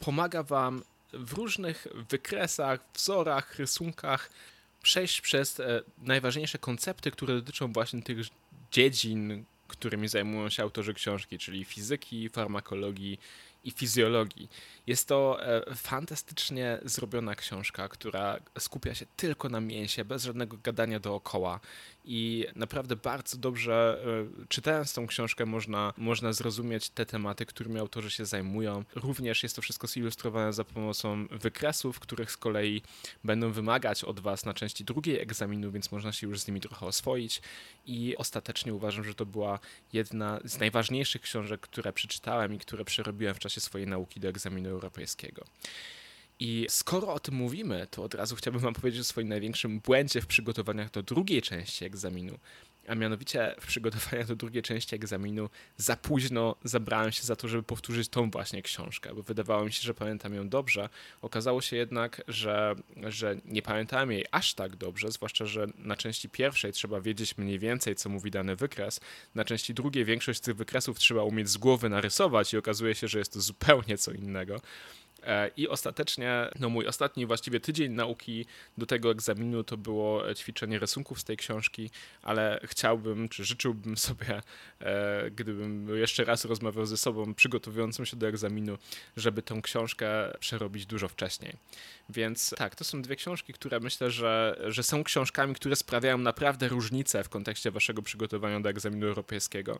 pomaga 0.00 0.42
Wam 0.42 0.82
w 1.12 1.32
różnych 1.32 1.86
wykresach, 2.10 2.80
wzorach, 2.94 3.58
rysunkach 3.58 4.30
przejść 4.82 5.20
przez 5.20 5.60
e, 5.60 5.82
najważniejsze 5.98 6.58
koncepty, 6.58 7.10
które 7.10 7.34
dotyczą 7.34 7.72
właśnie 7.72 8.02
tych 8.02 8.18
dziedzin, 8.70 9.44
którymi 9.76 10.08
zajmują 10.08 10.48
się 10.48 10.62
autorzy 10.62 10.94
książki, 10.94 11.38
czyli 11.38 11.64
fizyki, 11.64 12.28
farmakologii 12.28 13.18
i 13.64 13.70
fizjologii. 13.70 14.48
Jest 14.86 15.08
to 15.08 15.46
e, 15.46 15.74
fantastycznie 15.74 16.78
zrobiona 16.84 17.34
książka, 17.34 17.88
która 17.88 18.40
skupia 18.58 18.94
się 18.94 19.06
tylko 19.16 19.48
na 19.48 19.60
mięsie, 19.60 20.04
bez 20.04 20.24
żadnego 20.24 20.56
gadania 20.62 21.00
dookoła. 21.00 21.60
I 22.04 22.46
naprawdę 22.56 22.96
bardzo 22.96 23.36
dobrze, 23.36 24.04
e, 24.42 24.46
czytając 24.48 24.94
tą 24.94 25.06
książkę, 25.06 25.46
można, 25.46 25.92
można 25.96 26.32
zrozumieć 26.32 26.90
te 26.90 27.06
tematy, 27.06 27.46
którymi 27.46 27.78
autorzy 27.78 28.10
się 28.10 28.26
zajmują. 28.26 28.84
Również 28.94 29.42
jest 29.42 29.56
to 29.56 29.62
wszystko 29.62 29.86
zilustrowane 29.86 30.52
za 30.52 30.64
pomocą 30.64 31.26
wykresów, 31.26 32.00
których 32.00 32.30
z 32.30 32.36
kolei 32.36 32.82
będą 33.24 33.52
wymagać 33.52 34.04
od 34.04 34.20
Was 34.20 34.44
na 34.44 34.54
części 34.54 34.84
drugiej 34.84 35.20
egzaminu, 35.20 35.70
więc 35.70 35.92
można 35.92 36.12
się 36.12 36.26
już 36.26 36.40
z 36.40 36.48
nimi 36.48 36.60
trochę 36.60 36.86
oswoić. 36.86 37.42
I 37.86 38.16
ostatecznie 38.16 38.74
uważam, 38.74 39.04
że 39.04 39.14
to 39.14 39.26
była 39.26 39.58
jedna 39.92 40.40
z 40.44 40.58
najważniejszych 40.58 41.22
książek, 41.22 41.60
które 41.60 41.92
przeczytałem 41.92 42.54
i 42.54 42.58
które 42.58 42.84
przerobiłem 42.84 43.34
w 43.34 43.38
czasie 43.38 43.60
swojej 43.60 43.86
nauki 43.86 44.20
do 44.20 44.28
egzaminu 44.28 44.70
europejskiego. 44.70 45.44
I 46.40 46.66
skoro 46.68 47.14
o 47.14 47.20
tym 47.20 47.34
mówimy, 47.34 47.86
to 47.90 48.02
od 48.02 48.14
razu 48.14 48.36
chciałbym 48.36 48.62
Wam 48.62 48.74
powiedzieć 48.74 49.00
o 49.00 49.04
swoim 49.04 49.28
największym 49.28 49.80
błędzie 49.80 50.20
w 50.20 50.26
przygotowaniach 50.26 50.90
do 50.90 51.02
drugiej 51.02 51.42
części 51.42 51.84
egzaminu. 51.84 52.38
A 52.88 52.94
mianowicie 52.94 53.54
w 53.60 53.66
przygotowaniach 53.66 54.26
do 54.26 54.36
drugiej 54.36 54.62
części 54.62 54.94
egzaminu 54.94 55.50
za 55.76 55.96
późno 55.96 56.56
zabrałem 56.64 57.12
się 57.12 57.22
za 57.22 57.36
to, 57.36 57.48
żeby 57.48 57.62
powtórzyć 57.62 58.08
tą 58.08 58.30
właśnie 58.30 58.62
książkę, 58.62 59.14
bo 59.14 59.22
wydawało 59.22 59.64
mi 59.64 59.72
się, 59.72 59.82
że 59.82 59.94
pamiętam 59.94 60.34
ją 60.34 60.48
dobrze. 60.48 60.88
Okazało 61.22 61.60
się 61.60 61.76
jednak, 61.76 62.22
że, 62.28 62.74
że 63.08 63.36
nie 63.44 63.62
pamiętałem 63.62 64.12
jej 64.12 64.24
aż 64.30 64.54
tak 64.54 64.76
dobrze, 64.76 65.12
zwłaszcza, 65.12 65.46
że 65.46 65.66
na 65.78 65.96
części 65.96 66.28
pierwszej 66.28 66.72
trzeba 66.72 67.00
wiedzieć 67.00 67.38
mniej 67.38 67.58
więcej, 67.58 67.94
co 67.94 68.08
mówi 68.08 68.30
dany 68.30 68.56
wykres. 68.56 69.00
Na 69.34 69.44
części 69.44 69.74
drugiej 69.74 70.04
większość 70.04 70.38
z 70.38 70.42
tych 70.42 70.56
wykresów 70.56 70.98
trzeba 70.98 71.22
umieć 71.22 71.48
z 71.48 71.56
głowy 71.56 71.88
narysować 71.88 72.52
i 72.52 72.56
okazuje 72.56 72.94
się, 72.94 73.08
że 73.08 73.18
jest 73.18 73.32
to 73.32 73.40
zupełnie 73.40 73.98
co 73.98 74.12
innego. 74.12 74.60
E, 75.24 75.50
I 75.56 75.68
ostatecznie, 75.68 76.48
no 76.60 76.68
mój 76.68 76.86
ostatni 76.86 77.26
właściwie 77.26 77.60
tydzień 77.60 77.92
nauki 77.92 78.46
do 78.78 78.86
tego 78.86 79.10
egzaminu 79.10 79.64
to 79.64 79.76
było 79.76 80.34
ćwiczenie 80.34 80.78
rysunków 80.78 81.20
z 81.20 81.24
tej 81.24 81.36
książki, 81.36 81.90
ale 82.22 82.60
chciałbym, 82.64 83.28
czy 83.28 83.44
życzyłbym 83.44 83.96
sobie, 83.96 84.42
e, 84.80 85.30
gdybym 85.30 85.98
jeszcze 85.98 86.24
raz 86.24 86.44
rozmawiał 86.44 86.86
ze 86.86 86.96
sobą 86.96 87.34
przygotowującym 87.34 88.06
się 88.06 88.16
do 88.16 88.28
egzaminu, 88.28 88.78
żeby 89.16 89.42
tą 89.42 89.62
książkę 89.62 90.06
przerobić 90.40 90.86
dużo 90.86 91.08
wcześniej. 91.08 91.56
Więc 92.08 92.54
tak, 92.58 92.74
to 92.74 92.84
są 92.84 93.02
dwie 93.02 93.16
książki, 93.16 93.52
które 93.52 93.80
myślę, 93.80 94.10
że, 94.10 94.60
że 94.68 94.82
są 94.82 95.04
książkami, 95.04 95.54
które 95.54 95.76
sprawiają 95.76 96.18
naprawdę 96.18 96.68
różnicę 96.68 97.24
w 97.24 97.28
kontekście 97.28 97.70
waszego 97.70 98.02
przygotowania 98.02 98.60
do 98.60 98.68
egzaminu 98.68 99.06
europejskiego. 99.06 99.78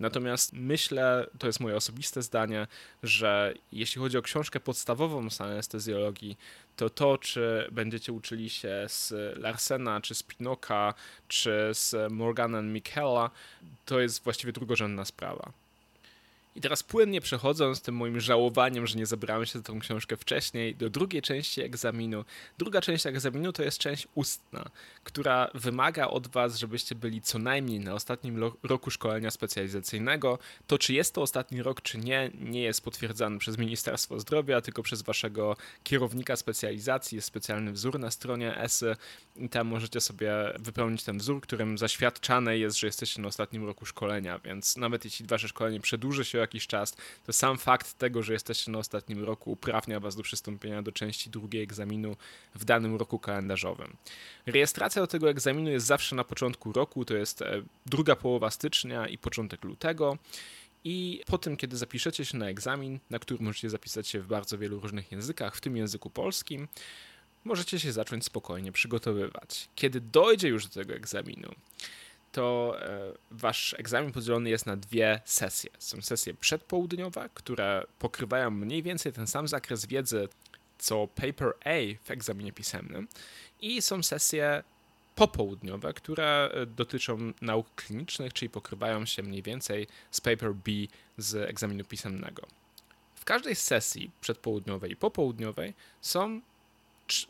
Natomiast 0.00 0.52
myślę, 0.52 1.26
to 1.38 1.46
jest 1.46 1.60
moje 1.60 1.76
osobiste 1.76 2.22
zdanie, 2.22 2.66
że 3.02 3.54
jeśli 3.72 4.00
chodzi 4.00 4.18
o 4.18 4.22
książkę 4.22 4.60
podstawową 4.78 5.30
z 5.30 5.40
anestezjologii, 5.40 6.38
to 6.76 6.90
to, 6.90 7.18
czy 7.18 7.68
będziecie 7.72 8.12
uczyli 8.12 8.50
się 8.50 8.84
z 8.88 9.12
Larsena, 9.38 10.00
czy 10.00 10.14
z 10.14 10.22
Pinoka, 10.22 10.94
czy 11.28 11.70
z 11.72 12.12
Morgana 12.12 12.62
Michela, 12.62 13.30
to 13.84 14.00
jest 14.00 14.24
właściwie 14.24 14.52
drugorzędna 14.52 15.04
sprawa. 15.04 15.52
I 16.58 16.60
teraz 16.60 16.82
płynnie 16.82 17.20
przechodząc 17.20 17.82
tym 17.82 17.94
moim 17.94 18.20
żałowaniem, 18.20 18.86
że 18.86 18.98
nie 18.98 19.06
zabrałem 19.06 19.46
się 19.46 19.58
za 19.58 19.62
tą 19.64 19.80
książkę 19.80 20.16
wcześniej, 20.16 20.76
do 20.76 20.90
drugiej 20.90 21.22
części 21.22 21.62
egzaminu. 21.62 22.24
Druga 22.58 22.80
część 22.80 23.06
egzaminu 23.06 23.52
to 23.52 23.62
jest 23.62 23.78
część 23.78 24.08
ustna, 24.14 24.64
która 25.04 25.50
wymaga 25.54 26.06
od 26.06 26.26
Was, 26.28 26.58
żebyście 26.58 26.94
byli 26.94 27.22
co 27.22 27.38
najmniej 27.38 27.80
na 27.80 27.94
ostatnim 27.94 28.40
roku 28.62 28.90
szkolenia 28.90 29.30
specjalizacyjnego. 29.30 30.38
To, 30.66 30.78
czy 30.78 30.94
jest 30.94 31.14
to 31.14 31.22
ostatni 31.22 31.62
rok, 31.62 31.82
czy 31.82 31.98
nie, 31.98 32.30
nie 32.34 32.62
jest 32.62 32.84
potwierdzane 32.84 33.38
przez 33.38 33.58
Ministerstwo 33.58 34.20
Zdrowia, 34.20 34.60
tylko 34.60 34.82
przez 34.82 35.02
Waszego 35.02 35.56
kierownika 35.82 36.36
specjalizacji. 36.36 37.16
Jest 37.16 37.28
specjalny 37.28 37.72
wzór 37.72 37.98
na 37.98 38.10
stronie 38.10 38.56
ESY 38.56 38.96
i 39.36 39.48
tam 39.48 39.66
możecie 39.66 40.00
sobie 40.00 40.32
wypełnić 40.58 41.04
ten 41.04 41.18
wzór, 41.18 41.40
którym 41.40 41.78
zaświadczane 41.78 42.58
jest, 42.58 42.78
że 42.78 42.86
jesteście 42.86 43.22
na 43.22 43.28
ostatnim 43.28 43.66
roku 43.66 43.86
szkolenia, 43.86 44.38
więc 44.38 44.76
nawet 44.76 45.04
jeśli 45.04 45.26
Wasze 45.26 45.48
szkolenie 45.48 45.80
przedłuży 45.80 46.24
się 46.24 46.47
jakiś 46.48 46.66
czas, 46.66 46.96
to 47.26 47.32
sam 47.32 47.58
fakt 47.58 47.98
tego, 47.98 48.22
że 48.22 48.32
jesteście 48.32 48.70
na 48.70 48.78
ostatnim 48.78 49.24
roku 49.24 49.52
uprawnia 49.52 50.00
Was 50.00 50.16
do 50.16 50.22
przystąpienia 50.22 50.82
do 50.82 50.92
części 50.92 51.30
drugiej 51.30 51.62
egzaminu 51.62 52.16
w 52.54 52.64
danym 52.64 52.96
roku 52.96 53.18
kalendarzowym. 53.18 53.96
Rejestracja 54.46 55.02
do 55.02 55.06
tego 55.06 55.30
egzaminu 55.30 55.70
jest 55.70 55.86
zawsze 55.86 56.16
na 56.16 56.24
początku 56.24 56.72
roku, 56.72 57.04
to 57.04 57.14
jest 57.14 57.42
e, 57.42 57.62
druga 57.86 58.16
połowa 58.16 58.50
stycznia 58.50 59.08
i 59.08 59.18
początek 59.18 59.64
lutego. 59.64 60.18
I 60.84 61.22
po 61.26 61.38
tym, 61.38 61.56
kiedy 61.56 61.76
zapiszecie 61.76 62.24
się 62.24 62.38
na 62.38 62.46
egzamin, 62.46 62.98
na 63.10 63.18
który 63.18 63.44
możecie 63.44 63.70
zapisać 63.70 64.08
się 64.08 64.20
w 64.20 64.26
bardzo 64.26 64.58
wielu 64.58 64.80
różnych 64.80 65.12
językach, 65.12 65.56
w 65.56 65.60
tym 65.60 65.76
języku 65.76 66.10
polskim, 66.10 66.68
możecie 67.44 67.80
się 67.80 67.92
zacząć 67.92 68.24
spokojnie 68.24 68.72
przygotowywać. 68.72 69.68
Kiedy 69.74 70.00
dojdzie 70.00 70.48
już 70.48 70.66
do 70.66 70.74
tego 70.74 70.94
egzaminu, 70.94 71.54
to 72.32 72.76
e, 72.82 73.12
wasz 73.30 73.74
egzamin 73.78 74.12
podzielony 74.12 74.50
jest 74.50 74.66
na 74.66 74.76
dwie 74.76 75.20
sesje. 75.24 75.70
Są 75.78 76.02
sesje 76.02 76.34
przedpołudniowe, 76.34 77.28
które 77.34 77.86
pokrywają 77.98 78.50
mniej 78.50 78.82
więcej 78.82 79.12
ten 79.12 79.26
sam 79.26 79.48
zakres 79.48 79.86
wiedzy 79.86 80.28
co 80.78 81.06
Paper 81.06 81.52
A 81.64 82.04
w 82.04 82.10
egzaminie 82.10 82.52
pisemnym 82.52 83.08
i 83.60 83.82
są 83.82 84.02
sesje 84.02 84.62
popołudniowe, 85.14 85.92
które 85.92 86.50
e, 86.52 86.66
dotyczą 86.66 87.32
nauk 87.40 87.74
klinicznych, 87.74 88.32
czyli 88.32 88.50
pokrywają 88.50 89.06
się 89.06 89.22
mniej 89.22 89.42
więcej 89.42 89.86
z 90.10 90.20
Paper 90.20 90.54
B 90.54 90.70
z 91.18 91.34
egzaminu 91.34 91.84
pisemnego. 91.84 92.46
W 93.14 93.24
każdej 93.24 93.54
sesji 93.54 94.10
przedpołudniowej 94.20 94.92
i 94.92 94.96
popołudniowej 94.96 95.74
są 96.00 96.40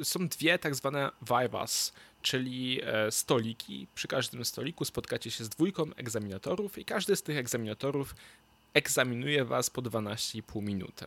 są 0.03 0.29
dwie 0.29 0.59
tak 0.59 0.75
zwane 0.75 1.11
vivas, 1.23 1.93
czyli 2.23 2.81
e, 2.85 3.11
stoliki. 3.11 3.87
Przy 3.95 4.09
każdym 4.09 4.45
stoliku 4.45 4.85
spotkacie 4.85 5.31
się 5.31 5.45
z 5.45 5.49
dwójką 5.49 5.95
egzaminatorów 5.97 6.79
i 6.79 6.85
każdy 6.85 7.17
z 7.17 7.23
tych 7.23 7.37
egzaminatorów 7.37 8.15
egzaminuje 8.75 9.45
was 9.45 9.71
po 9.71 9.83
12,5 9.83 10.63
minuty. 10.63 11.07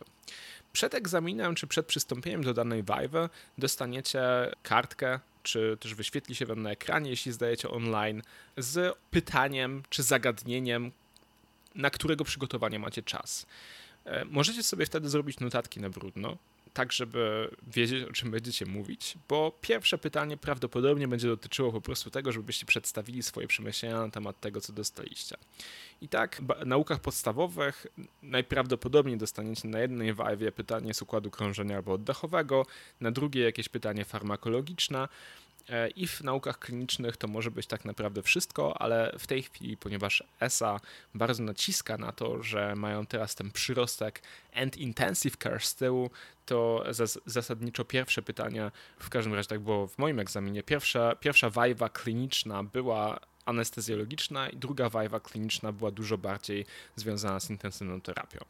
Przed 0.72 0.94
egzaminem 0.94 1.54
czy 1.54 1.66
przed 1.66 1.86
przystąpieniem 1.86 2.44
do 2.44 2.54
danej 2.54 2.82
Vive 2.82 3.28
dostaniecie 3.58 4.20
kartkę, 4.62 5.20
czy 5.42 5.76
też 5.80 5.94
wyświetli 5.94 6.34
się 6.34 6.46
wam 6.46 6.62
na 6.62 6.70
ekranie, 6.70 7.10
jeśli 7.10 7.32
zdajecie 7.32 7.70
online, 7.70 8.22
z 8.56 8.98
pytaniem 9.10 9.82
czy 9.90 10.02
zagadnieniem, 10.02 10.92
na 11.74 11.90
którego 11.90 12.24
przygotowanie 12.24 12.78
macie 12.78 13.02
czas. 13.02 13.46
E, 14.04 14.24
możecie 14.24 14.62
sobie 14.62 14.86
wtedy 14.86 15.08
zrobić 15.08 15.40
notatki 15.40 15.80
na 15.80 15.90
brudno, 15.90 16.36
tak 16.74 16.92
żeby 16.92 17.50
wiedzieć, 17.66 18.04
o 18.04 18.12
czym 18.12 18.30
będziecie 18.30 18.66
mówić, 18.66 19.14
bo 19.28 19.58
pierwsze 19.60 19.98
pytanie 19.98 20.36
prawdopodobnie 20.36 21.08
będzie 21.08 21.28
dotyczyło 21.28 21.72
po 21.72 21.80
prostu 21.80 22.10
tego, 22.10 22.32
żebyście 22.32 22.66
przedstawili 22.66 23.22
swoje 23.22 23.48
przemyślenia 23.48 24.00
na 24.00 24.10
temat 24.10 24.40
tego, 24.40 24.60
co 24.60 24.72
dostaliście. 24.72 25.36
I 26.00 26.08
tak 26.08 26.42
w 26.62 26.66
naukach 26.66 27.00
podstawowych 27.00 27.86
najprawdopodobniej 28.22 29.16
dostaniecie 29.16 29.68
na 29.68 29.78
jednej 29.78 30.14
wajwie 30.14 30.52
pytanie 30.52 30.94
z 30.94 31.02
układu 31.02 31.30
krążenia 31.30 31.76
albo 31.76 31.92
oddechowego, 31.92 32.66
na 33.00 33.10
drugiej 33.10 33.44
jakieś 33.44 33.68
pytanie 33.68 34.04
farmakologiczne, 34.04 35.08
I 35.96 36.06
w 36.06 36.20
naukach 36.20 36.58
klinicznych 36.58 37.16
to 37.16 37.28
może 37.28 37.50
być 37.50 37.66
tak 37.66 37.84
naprawdę 37.84 38.22
wszystko, 38.22 38.82
ale 38.82 39.14
w 39.18 39.26
tej 39.26 39.42
chwili, 39.42 39.76
ponieważ 39.76 40.24
ESA 40.40 40.80
bardzo 41.14 41.42
naciska 41.42 41.98
na 41.98 42.12
to, 42.12 42.42
że 42.42 42.76
mają 42.76 43.06
teraz 43.06 43.34
ten 43.34 43.50
przyrostek 43.50 44.22
and 44.54 44.76
intensive 44.76 45.36
care 45.36 45.64
z 45.64 45.74
tyłu, 45.74 46.10
to 46.46 46.84
zasadniczo 47.26 47.84
pierwsze 47.84 48.22
pytania, 48.22 48.72
w 48.98 49.10
każdym 49.10 49.34
razie 49.34 49.48
tak 49.48 49.60
było 49.60 49.86
w 49.86 49.98
moim 49.98 50.20
egzaminie, 50.20 50.62
pierwsza, 50.62 51.16
pierwsza 51.16 51.50
wajwa 51.50 51.88
kliniczna 51.88 52.62
była 52.62 53.20
anestezjologiczna 53.44 54.48
i 54.48 54.56
druga 54.56 54.88
wajwa 54.88 55.20
kliniczna 55.20 55.72
była 55.72 55.90
dużo 55.90 56.18
bardziej 56.18 56.66
związana 56.96 57.40
z 57.40 57.50
intensywną 57.50 58.00
terapią. 58.00 58.44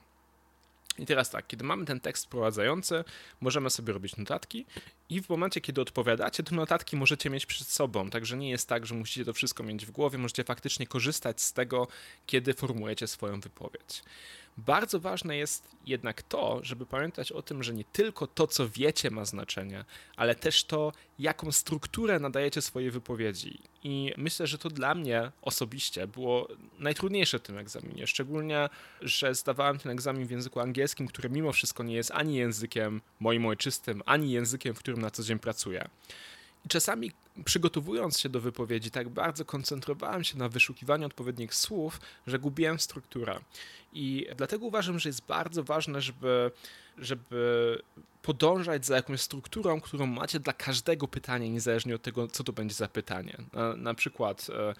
I 0.98 1.06
teraz 1.06 1.30
tak, 1.30 1.46
kiedy 1.46 1.64
mamy 1.64 1.84
ten 1.84 2.00
tekst 2.00 2.24
wprowadzający, 2.24 3.04
możemy 3.40 3.70
sobie 3.70 3.92
robić 3.92 4.16
notatki 4.16 4.66
i 5.08 5.22
w 5.22 5.28
momencie, 5.28 5.60
kiedy 5.60 5.80
odpowiadacie, 5.80 6.42
te 6.42 6.54
notatki 6.54 6.96
możecie 6.96 7.30
mieć 7.30 7.46
przed 7.46 7.68
sobą, 7.68 8.10
także 8.10 8.36
nie 8.36 8.50
jest 8.50 8.68
tak, 8.68 8.86
że 8.86 8.94
musicie 8.94 9.24
to 9.24 9.32
wszystko 9.32 9.62
mieć 9.62 9.86
w 9.86 9.90
głowie, 9.90 10.18
możecie 10.18 10.44
faktycznie 10.44 10.86
korzystać 10.86 11.40
z 11.40 11.52
tego, 11.52 11.88
kiedy 12.26 12.54
formułujecie 12.54 13.06
swoją 13.06 13.40
wypowiedź. 13.40 14.02
Bardzo 14.56 15.00
ważne 15.00 15.36
jest 15.36 15.68
jednak 15.86 16.22
to, 16.22 16.60
żeby 16.62 16.86
pamiętać 16.86 17.32
o 17.32 17.42
tym, 17.42 17.62
że 17.62 17.74
nie 17.74 17.84
tylko 17.84 18.26
to, 18.26 18.46
co 18.46 18.68
wiecie, 18.68 19.10
ma 19.10 19.24
znaczenie, 19.24 19.84
ale 20.16 20.34
też 20.34 20.64
to, 20.64 20.92
jaką 21.18 21.52
strukturę 21.52 22.18
nadajecie 22.18 22.62
swojej 22.62 22.90
wypowiedzi. 22.90 23.58
I 23.84 24.12
myślę, 24.16 24.46
że 24.46 24.58
to 24.58 24.70
dla 24.70 24.94
mnie 24.94 25.32
osobiście 25.42 26.06
było 26.06 26.48
najtrudniejsze 26.78 27.38
w 27.38 27.42
tym 27.42 27.58
egzaminie. 27.58 28.06
Szczególnie, 28.06 28.68
że 29.00 29.34
zdawałem 29.34 29.78
ten 29.78 29.92
egzamin 29.92 30.26
w 30.26 30.30
języku 30.30 30.60
angielskim, 30.60 31.06
który 31.08 31.30
mimo 31.30 31.52
wszystko 31.52 31.82
nie 31.82 31.94
jest 31.94 32.10
ani 32.10 32.34
językiem 32.34 33.00
moim 33.20 33.46
ojczystym, 33.46 34.02
ani 34.06 34.32
językiem, 34.32 34.74
w 34.74 34.78
którym 34.78 35.00
na 35.00 35.10
co 35.10 35.22
dzień 35.22 35.38
pracuję. 35.38 35.88
I 36.64 36.68
czasami 36.68 37.12
przygotowując 37.44 38.20
się 38.20 38.28
do 38.28 38.40
wypowiedzi, 38.40 38.90
tak 38.90 39.08
bardzo 39.08 39.44
koncentrowałem 39.44 40.24
się 40.24 40.38
na 40.38 40.48
wyszukiwaniu 40.48 41.06
odpowiednich 41.06 41.54
słów, 41.54 42.00
że 42.26 42.38
gubiłem 42.38 42.78
strukturę. 42.78 43.40
I 43.92 44.26
dlatego 44.36 44.66
uważam, 44.66 44.98
że 44.98 45.08
jest 45.08 45.26
bardzo 45.26 45.64
ważne, 45.64 46.00
żeby, 46.00 46.50
żeby 46.98 47.82
podążać 48.22 48.86
za 48.86 48.96
jakąś 48.96 49.20
strukturą, 49.20 49.80
którą 49.80 50.06
macie 50.06 50.40
dla 50.40 50.52
każdego 50.52 51.08
pytania, 51.08 51.48
niezależnie 51.48 51.94
od 51.94 52.02
tego, 52.02 52.28
co 52.28 52.44
to 52.44 52.52
będzie 52.52 52.74
za 52.74 52.88
pytanie. 52.88 53.36
Na, 53.52 53.76
na 53.76 53.94
przykład 53.94 54.46
e, 54.50 54.74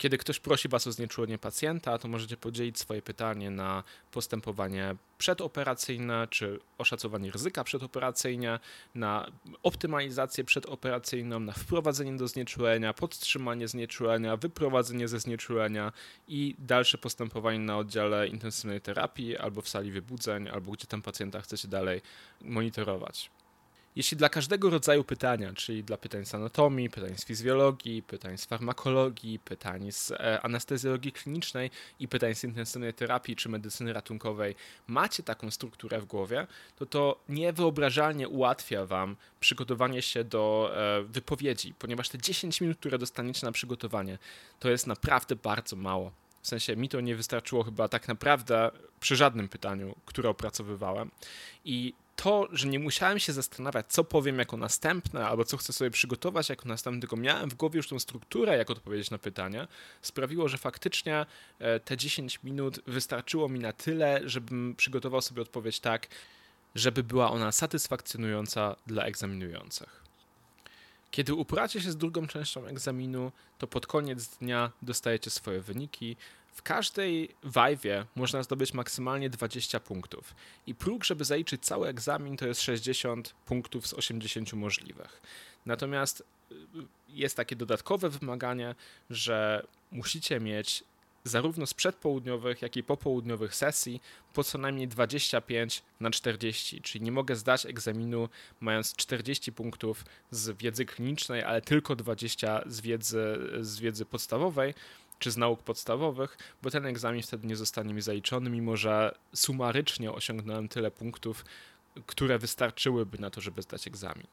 kiedy 0.00 0.18
ktoś 0.18 0.40
prosi 0.40 0.68
Was 0.68 0.86
o 0.86 0.92
znieczulenie 0.92 1.38
pacjenta, 1.38 1.98
to 1.98 2.08
możecie 2.08 2.36
podzielić 2.36 2.78
swoje 2.78 3.02
pytanie 3.02 3.50
na 3.50 3.84
postępowanie 4.12 4.96
przedoperacyjne, 5.18 6.28
czy 6.30 6.60
oszacowanie 6.78 7.30
ryzyka 7.30 7.64
przedoperacyjne, 7.64 8.60
na 8.94 9.30
optymalizację 9.62 10.44
przedoperacyjną, 10.44 11.40
na 11.40 11.52
wprowadzenie 11.52 12.16
do 12.16 12.28
znieczulenia, 12.28 12.94
podtrzymanie 12.94 13.68
znieczulenia, 13.68 14.36
wyprowadzenie 14.36 15.08
ze 15.08 15.20
znieczulenia 15.20 15.92
i 16.28 16.54
dalsze 16.58 16.98
postępowanie 16.98 17.58
na 17.58 17.78
oddziale 17.78 18.28
intensywnej 18.28 18.80
terapii 18.80 19.36
albo 19.36 19.62
w 19.62 19.68
sali 19.68 19.92
wybudzeń, 19.92 20.48
albo 20.48 20.72
gdzie 20.72 20.86
tam 20.86 21.02
pacjenta 21.02 21.40
chcecie 21.40 21.68
dalej 21.68 22.00
monitorować. 22.40 23.30
Jeśli 23.96 24.16
dla 24.16 24.28
każdego 24.28 24.70
rodzaju 24.70 25.04
pytania, 25.04 25.52
czyli 25.52 25.84
dla 25.84 25.96
pytań 25.96 26.26
z 26.26 26.34
anatomii, 26.34 26.90
pytań 26.90 27.16
z 27.16 27.24
fizjologii, 27.24 28.02
pytań 28.02 28.38
z 28.38 28.44
farmakologii, 28.44 29.38
pytań 29.38 29.92
z 29.92 30.10
e, 30.10 30.40
anestezjologii 30.42 31.12
klinicznej 31.12 31.70
i 32.00 32.08
pytań 32.08 32.34
z 32.34 32.44
intensywnej 32.44 32.94
terapii 32.94 33.36
czy 33.36 33.48
medycyny 33.48 33.92
ratunkowej, 33.92 34.54
macie 34.86 35.22
taką 35.22 35.50
strukturę 35.50 36.00
w 36.00 36.04
głowie, 36.04 36.46
to 36.76 36.86
to 36.86 37.20
niewyobrażalnie 37.28 38.28
ułatwia 38.28 38.86
Wam 38.86 39.16
przygotowanie 39.40 40.02
się 40.02 40.24
do 40.24 40.72
e, 40.76 41.02
wypowiedzi, 41.02 41.74
ponieważ 41.74 42.08
te 42.08 42.18
10 42.18 42.60
minut, 42.60 42.78
które 42.78 42.98
dostaniecie 42.98 43.46
na 43.46 43.52
przygotowanie, 43.52 44.18
to 44.58 44.70
jest 44.70 44.86
naprawdę 44.86 45.36
bardzo 45.36 45.76
mało. 45.76 46.12
W 46.42 46.48
sensie 46.48 46.76
mi 46.76 46.88
to 46.88 47.00
nie 47.00 47.16
wystarczyło 47.16 47.62
chyba 47.62 47.88
tak 47.88 48.08
naprawdę 48.08 48.70
przy 49.00 49.16
żadnym 49.16 49.48
pytaniu, 49.48 49.94
które 50.06 50.28
opracowywałem. 50.28 51.10
I 51.64 51.94
to, 52.16 52.48
że 52.52 52.68
nie 52.68 52.78
musiałem 52.78 53.18
się 53.18 53.32
zastanawiać, 53.32 53.86
co 53.88 54.04
powiem 54.04 54.38
jako 54.38 54.56
następne, 54.56 55.26
albo 55.26 55.44
co 55.44 55.56
chcę 55.56 55.72
sobie 55.72 55.90
przygotować 55.90 56.48
jako 56.48 56.68
następne, 56.68 57.00
tylko 57.00 57.16
miałem 57.16 57.50
w 57.50 57.54
głowie 57.54 57.76
już 57.76 57.88
tą 57.88 57.98
strukturę, 57.98 58.56
jak 58.56 58.70
odpowiedzieć 58.70 59.10
na 59.10 59.18
pytania, 59.18 59.68
sprawiło, 60.02 60.48
że 60.48 60.58
faktycznie 60.58 61.26
e, 61.58 61.80
te 61.80 61.96
10 61.96 62.40
minut 62.44 62.80
wystarczyło 62.86 63.48
mi 63.48 63.58
na 63.58 63.72
tyle, 63.72 64.20
żebym 64.24 64.74
przygotował 64.76 65.22
sobie 65.22 65.42
odpowiedź 65.42 65.80
tak, 65.80 66.06
żeby 66.74 67.02
była 67.02 67.30
ona 67.30 67.52
satysfakcjonująca 67.52 68.76
dla 68.86 69.04
egzaminujących. 69.04 70.09
Kiedy 71.10 71.34
upracie 71.34 71.80
się 71.80 71.90
z 71.90 71.96
drugą 71.96 72.26
częścią 72.26 72.66
egzaminu, 72.66 73.32
to 73.58 73.66
pod 73.66 73.86
koniec 73.86 74.26
dnia 74.26 74.72
dostajecie 74.82 75.30
swoje 75.30 75.60
wyniki, 75.60 76.16
w 76.52 76.62
każdej 76.62 77.28
wajwie 77.42 78.06
można 78.16 78.42
zdobyć 78.42 78.74
maksymalnie 78.74 79.30
20 79.30 79.80
punktów 79.80 80.34
i 80.66 80.74
próg, 80.74 81.04
żeby 81.04 81.24
zaliczyć 81.24 81.64
cały 81.64 81.88
egzamin 81.88 82.36
to 82.36 82.46
jest 82.46 82.62
60 82.62 83.34
punktów 83.46 83.86
z 83.86 83.94
80 83.94 84.52
możliwych. 84.52 85.22
Natomiast 85.66 86.20
y, 86.52 86.54
jest 87.08 87.36
takie 87.36 87.56
dodatkowe 87.56 88.10
wymaganie, 88.10 88.74
że 89.10 89.66
musicie 89.90 90.40
mieć 90.40 90.84
zarówno 91.30 91.66
z 91.66 91.74
przedpołudniowych, 91.74 92.62
jak 92.62 92.76
i 92.76 92.82
popołudniowych 92.82 93.54
sesji 93.54 94.02
po 94.34 94.44
co 94.44 94.58
najmniej 94.58 94.88
25 94.88 95.82
na 96.00 96.10
40, 96.10 96.82
czyli 96.82 97.04
nie 97.04 97.12
mogę 97.12 97.36
zdać 97.36 97.66
egzaminu 97.66 98.28
mając 98.60 98.96
40 98.96 99.52
punktów 99.52 100.04
z 100.30 100.56
wiedzy 100.56 100.84
klinicznej, 100.84 101.42
ale 101.42 101.62
tylko 101.62 101.96
20 101.96 102.62
z 102.66 102.80
wiedzy, 102.80 103.38
z 103.60 103.80
wiedzy 103.80 104.04
podstawowej, 104.04 104.74
czy 105.18 105.30
z 105.30 105.36
nauk 105.36 105.62
podstawowych, 105.62 106.38
bo 106.62 106.70
ten 106.70 106.86
egzamin 106.86 107.22
wtedy 107.22 107.46
nie 107.46 107.56
zostanie 107.56 107.94
mi 107.94 108.02
zaliczony, 108.02 108.50
mimo 108.50 108.76
że 108.76 109.14
sumarycznie 109.34 110.12
osiągnąłem 110.12 110.68
tyle 110.68 110.90
punktów, 110.90 111.44
które 112.06 112.38
wystarczyłyby 112.38 113.18
na 113.18 113.30
to, 113.30 113.40
żeby 113.40 113.62
zdać 113.62 113.86
egzamin. 113.86 114.26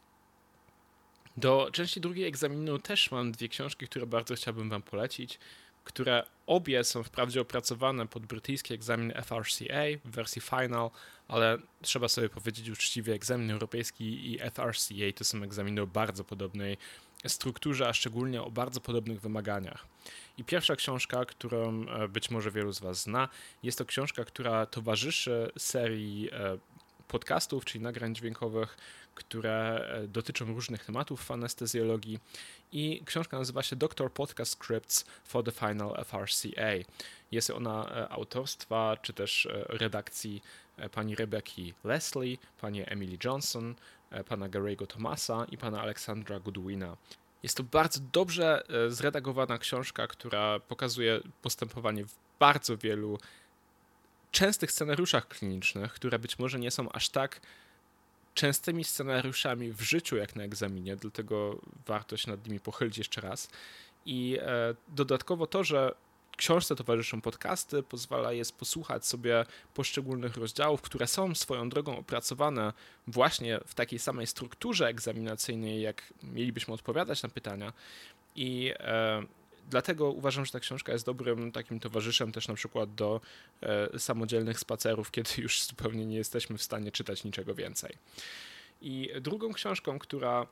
Do 1.38 1.70
części 1.72 2.02
drugiej 2.02 2.28
egzaminu 2.28 2.80
też 2.80 3.12
mam 3.12 3.32
dwie 3.32 3.48
książki, 3.48 3.88
które 3.88 4.06
bardzo 4.06 4.36
chciałbym 4.36 4.70
Wam 4.70 4.82
polecić, 4.82 5.40
które 5.88 6.24
obie 6.48 6.84
są 6.84 7.04
wprawdzie 7.04 7.42
opracowane 7.42 8.08
pod 8.08 8.26
brytyjski 8.26 8.74
egzamin 8.74 9.14
FRCA 9.26 9.84
w 10.06 10.12
wersji 10.12 10.42
final, 10.42 10.90
ale 11.28 11.58
trzeba 11.82 12.08
sobie 12.08 12.30
powiedzieć 12.30 12.70
uczciwie, 12.70 13.14
egzamin 13.14 13.52
europejski 13.52 14.34
i 14.34 14.40
FRCA 14.40 15.12
to 15.16 15.24
są 15.24 15.44
egzaminy 15.44 15.82
o 15.82 15.88
bardzo 15.88 16.24
podobnej 16.24 16.78
strukturze, 17.28 17.88
a 17.88 17.94
szczególnie 17.94 18.42
o 18.42 18.52
bardzo 18.52 18.82
podobnych 18.82 19.22
wymaganiach. 19.22 19.86
I 20.38 20.44
pierwsza 20.44 20.76
książka, 20.76 21.26
którą 21.26 21.86
e, 21.86 22.08
być 22.08 22.30
może 22.30 22.52
wielu 22.52 22.74
z 22.74 22.80
Was 22.80 23.02
zna, 23.02 23.30
jest 23.64 23.78
to 23.78 23.86
książka, 23.86 24.26
która 24.26 24.66
towarzyszy 24.66 25.52
serii 25.58 26.30
e, 26.32 26.58
podcastów, 27.08 27.66
czyli 27.66 27.84
nagrań 27.84 28.16
dźwiękowych, 28.16 28.78
które 29.18 29.88
e, 30.04 30.08
dotyczą 30.08 30.46
różnych 30.46 30.86
tematów 30.86 31.24
w 31.24 31.32
anestezjologii. 31.32 32.20
I 32.72 33.02
książka 33.06 33.38
nazywa 33.38 33.64
się 33.64 33.76
Doctor 33.76 34.12
Podcast 34.12 34.52
Scripts 34.52 35.06
for 35.24 35.44
the 35.44 35.52
Final 35.52 36.06
FRCA. 36.06 36.92
Jest 37.32 37.50
ona 37.50 38.10
autorstwa 38.10 38.98
czy 39.02 39.14
też 39.14 39.48
redakcji 39.70 40.44
pani 40.92 41.16
Rebeki 41.16 41.74
Leslie, 41.84 42.38
pani 42.62 42.84
Emily 42.86 43.18
Johnson, 43.24 43.76
pana 44.30 44.50
Gary'ego 44.50 44.88
Thomasa 44.88 45.46
i 45.52 45.58
pana 45.58 45.82
Aleksandra 45.82 46.40
Goodwina. 46.40 46.98
Jest 47.44 47.58
to 47.58 47.64
bardzo 47.64 48.00
dobrze 48.14 48.64
e, 48.70 48.92
zredagowana 48.92 49.58
książka, 49.58 50.08
która 50.08 50.60
pokazuje 50.60 51.22
postępowanie 51.42 52.06
w 52.06 52.16
bardzo 52.40 52.78
wielu 52.78 53.20
częstych 54.32 54.72
scenariuszach 54.72 55.28
klinicznych, 55.28 55.94
które 55.94 56.20
być 56.20 56.40
może 56.40 56.60
nie 56.60 56.72
są 56.72 56.92
aż 56.92 57.10
tak 57.10 57.42
częstymi 58.38 58.84
scenariuszami 58.84 59.72
w 59.72 59.82
życiu, 59.82 60.16
jak 60.18 60.36
na 60.36 60.44
egzaminie, 60.44 60.96
dlatego 60.96 61.62
warto 61.86 62.18
się 62.18 62.32
nad 62.32 62.48
nimi 62.48 62.60
pochylić 62.60 62.98
jeszcze 62.98 63.22
raz. 63.22 63.50
I 64.06 64.38
e, 64.42 64.76
dodatkowo 64.88 65.48
to, 65.48 65.64
że 65.64 65.96
książce 66.38 66.76
towarzyszą 66.76 67.22
podcasty, 67.22 67.84
pozwala 67.84 68.34
jest 68.34 68.56
posłuchać 68.56 69.06
sobie 69.06 69.46
poszczególnych 69.74 70.38
rozdziałów, 70.38 70.82
które 70.82 71.08
są 71.08 71.36
swoją 71.36 71.70
drogą 71.70 71.98
opracowane 71.98 72.74
właśnie 73.08 73.60
w 73.66 73.74
takiej 73.74 74.00
samej 74.00 74.28
strukturze 74.28 74.88
egzaminacyjnej, 74.88 75.82
jak 75.82 76.14
mielibyśmy 76.24 76.74
odpowiadać 76.74 77.24
na 77.24 77.30
pytania. 77.30 77.74
I 78.36 78.74
e, 78.80 79.24
dlatego 79.68 80.12
uważam, 80.12 80.46
że 80.46 80.52
ta 80.52 80.60
książka 80.60 80.94
jest 80.94 81.06
dobrym 81.06 81.52
takim 81.52 81.80
towarzyszem 81.80 82.32
też 82.32 82.48
na 82.48 82.54
przykład 82.54 82.96
do 82.96 83.22
e, 83.62 84.00
samodzielnych 84.00 84.60
spacerów, 84.60 85.12
kiedy 85.12 85.30
już 85.38 85.64
zupełnie 85.64 86.06
nie 86.06 86.18
jesteśmy 86.18 86.58
w 86.58 86.64
stanie 86.64 86.92
czytać 86.92 87.24
niczego 87.24 87.56
więcej. 87.56 87.94
I 88.82 89.10
drugą 89.22 89.54
książką, 89.54 90.00
która 90.00 90.48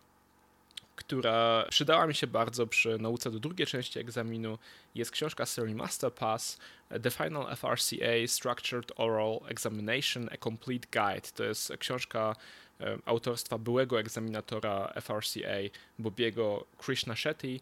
która 0.95 1.65
przydała 1.69 2.08
mi 2.08 2.15
się 2.15 2.28
bardzo 2.28 2.67
przy 2.67 2.97
nauce 2.99 3.32
do 3.32 3.39
drugiej 3.39 3.67
części 3.67 3.99
egzaminu, 3.99 4.58
jest 4.95 5.12
książka 5.12 5.45
serii 5.45 5.75
Masterpass 5.75 6.58
The 7.04 7.12
Final 7.12 7.56
FRCA 7.56 8.28
Structured 8.28 8.91
Oral 8.95 9.39
Examination 9.47 10.30
A 10.32 10.38
Complete 10.38 10.88
Guide. 10.91 11.28
To 11.36 11.43
jest 11.43 11.73
książka 11.80 12.36
e, 12.80 12.97
autorstwa 13.06 13.58
byłego 13.58 13.99
egzaminatora 13.99 14.93
FRCA 15.01 15.58
Bobiego 15.99 16.65
Krishna 16.78 17.15
Shetty 17.15 17.60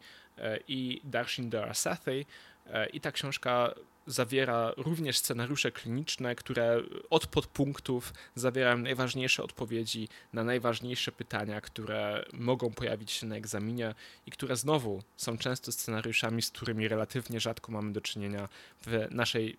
i 0.68 1.02
Darshinder 1.04 1.76
Sethi. 1.76 2.26
E, 2.68 2.90
I 2.90 3.02
ta 3.02 3.12
książka 3.12 3.74
zawiera 4.08 4.74
również 4.78 5.18
scenariusze 5.18 5.72
kliniczne, 5.72 6.36
które 6.36 6.82
od 7.10 7.28
podpunktów 7.28 8.14
zawierają 8.36 8.78
najważniejsze 8.78 9.44
odpowiedzi 9.44 10.08
na 10.34 10.44
najważniejsze 10.44 11.12
pytania, 11.12 11.62
które 11.62 12.26
mogą 12.34 12.72
pojawić 12.72 13.12
się 13.12 13.28
na 13.28 13.36
egzaminie 13.36 13.96
i 14.26 14.32
które 14.32 14.56
znowu 14.56 15.04
są 15.18 15.38
często 15.38 15.72
scenariuszami, 15.72 16.42
z 16.42 16.52
którymi 16.52 16.88
relatywnie 16.88 17.40
rzadko 17.40 17.72
mamy 17.72 17.94
do 17.94 18.02
czynienia 18.02 18.50
w 18.86 19.08
naszej 19.12 19.58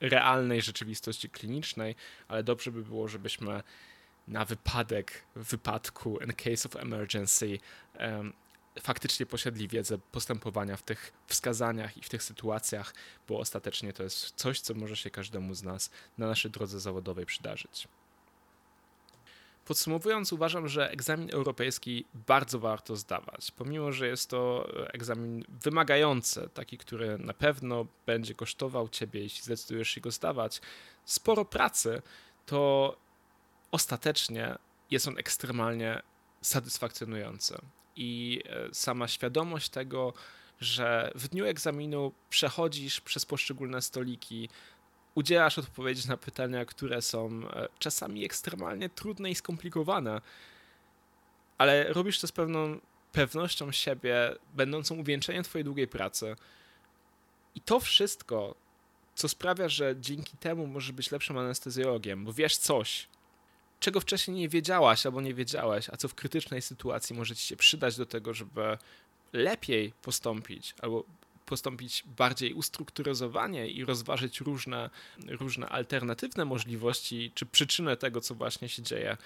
realnej 0.00 0.62
rzeczywistości 0.62 1.30
klinicznej, 1.30 1.94
ale 2.28 2.42
dobrze 2.42 2.72
by 2.72 2.82
było, 2.82 3.08
żebyśmy 3.08 3.62
na 4.28 4.44
wypadek, 4.44 5.24
wypadku, 5.36 6.18
in 6.18 6.32
case 6.32 6.68
of 6.68 6.76
emergency, 6.76 7.58
um, 8.00 8.32
faktycznie 8.80 9.26
posiedli 9.26 9.68
wiedzę 9.68 9.98
postępowania 9.98 10.76
w 10.76 10.82
tych 10.82 11.12
wskazaniach 11.26 11.96
i 11.96 12.02
w 12.02 12.08
tych 12.08 12.22
sytuacjach, 12.22 12.94
bo 13.28 13.38
ostatecznie 13.38 13.92
to 13.92 14.02
jest 14.02 14.32
coś, 14.36 14.60
co 14.60 14.74
może 14.74 14.96
się 14.96 15.10
każdemu 15.10 15.54
z 15.54 15.62
nas 15.62 15.90
na 16.18 16.26
naszej 16.26 16.50
drodze 16.50 16.80
zawodowej 16.80 17.26
przydarzyć. 17.26 17.88
Podsumowując, 19.64 20.32
uważam, 20.32 20.68
że 20.68 20.90
egzamin 20.90 21.30
europejski 21.32 22.04
bardzo 22.26 22.58
warto 22.58 22.96
zdawać. 22.96 23.50
Pomimo, 23.50 23.92
że 23.92 24.08
jest 24.08 24.30
to 24.30 24.68
egzamin 24.92 25.44
wymagający, 25.48 26.48
taki, 26.54 26.78
który 26.78 27.18
na 27.18 27.34
pewno 27.34 27.86
będzie 28.06 28.34
kosztował 28.34 28.88
ciebie, 28.88 29.20
jeśli 29.20 29.42
zdecydujesz 29.42 29.88
się 29.88 30.00
go 30.00 30.10
zdawać, 30.10 30.60
sporo 31.04 31.44
pracy, 31.44 32.02
to 32.46 32.96
ostatecznie 33.70 34.58
jest 34.90 35.08
on 35.08 35.18
ekstremalnie 35.18 36.02
satysfakcjonujący 36.42 37.58
i 37.96 38.42
e, 38.46 38.74
sama 38.74 39.08
świadomość 39.08 39.68
tego, 39.68 40.12
że 40.60 41.12
w 41.14 41.28
dniu 41.28 41.46
egzaminu 41.46 42.12
przechodzisz 42.30 43.00
przez 43.00 43.26
poszczególne 43.26 43.82
stoliki, 43.82 44.48
udzielasz 45.14 45.58
odpowiedzi 45.58 46.08
na 46.08 46.16
pytania, 46.16 46.64
które 46.64 47.02
są 47.02 47.30
e, 47.50 47.68
czasami 47.78 48.24
ekstremalnie 48.24 48.88
trudne 48.88 49.30
i 49.30 49.34
skomplikowane, 49.34 50.20
ale 51.58 51.92
robisz 51.92 52.20
to 52.20 52.26
z 52.26 52.32
pewną 52.32 52.80
pewnością 53.12 53.72
siebie, 53.72 54.36
będącą 54.54 54.96
uwieńczeniem 54.96 55.44
Twojej 55.44 55.64
długiej 55.64 55.88
pracy. 55.88 56.36
I 57.54 57.60
to 57.60 57.80
wszystko, 57.80 58.54
co 59.14 59.28
sprawia, 59.28 59.68
że 59.68 59.94
dzięki 60.00 60.36
temu 60.36 60.66
możesz 60.66 60.92
być 60.92 61.10
lepszym 61.10 61.38
anestezjologiem, 61.38 62.24
bo 62.24 62.32
wiesz 62.32 62.56
coś, 62.56 63.08
czego 63.84 64.00
wcześniej 64.00 64.36
nie 64.36 64.48
wiedziałaś 64.48 65.06
albo 65.06 65.20
nie 65.20 65.34
wiedziałeś, 65.34 65.90
a 65.90 65.96
co 65.96 66.08
w 66.08 66.14
krytycznej 66.14 66.62
sytuacji 66.62 67.16
może 67.16 67.36
ci 67.36 67.46
się 67.46 67.56
przydać 67.56 67.96
do 67.96 68.06
tego, 68.06 68.34
żeby 68.34 68.78
lepiej 69.32 69.92
postąpić 70.02 70.74
albo 70.82 71.04
postąpić 71.46 72.04
bardziej 72.16 72.54
ustrukturyzowanie 72.54 73.68
i 73.68 73.84
rozważyć 73.84 74.40
różne, 74.40 74.90
różne 75.28 75.68
alternatywne 75.68 76.44
możliwości 76.44 77.32
czy 77.34 77.46
przyczynę 77.46 77.96
tego, 77.96 78.20
co 78.20 78.34
właśnie 78.34 78.68
się 78.68 78.82
dzieje, 78.82 79.16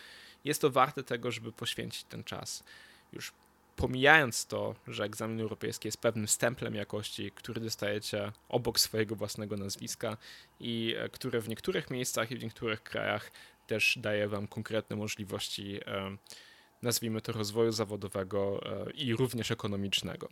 jest 0.45 0.61
to 0.61 0.71
warte 0.71 1.03
tego, 1.03 1.31
żeby 1.31 1.53
poświęcić 1.53 2.05
ten 2.05 2.25
czas. 2.25 2.65
Już 3.13 3.33
pomijając 3.77 4.47
to, 4.47 4.75
że 4.89 5.05
egzamin 5.05 5.41
europejski 5.41 5.89
jest 5.89 5.99
pewnym 5.99 6.29
stemplem 6.29 6.75
jakości, 6.75 7.31
który 7.35 7.61
dostajecie 7.61 8.33
obok 8.49 8.81
swojego 8.81 9.17
własnego 9.17 9.57
nazwiska 9.57 10.17
i 10.61 10.95
e, 10.99 11.09
który 11.09 11.41
w 11.41 11.49
niektórych 11.49 11.91
miejscach 11.91 12.31
i 12.31 12.37
w 12.37 12.43
niektórych 12.43 12.83
krajach 12.83 13.31
też 13.69 13.99
daje 14.01 14.29
Wam 14.29 14.49
konkretne 14.49 14.97
możliwości, 14.97 15.81
e, 15.87 16.17
nazwijmy 16.83 17.21
to, 17.21 17.33
rozwoju 17.33 17.73
zawodowego 17.73 18.61
e, 18.67 18.91
i 18.91 19.17
również 19.17 19.51
ekonomicznego. 19.51 20.29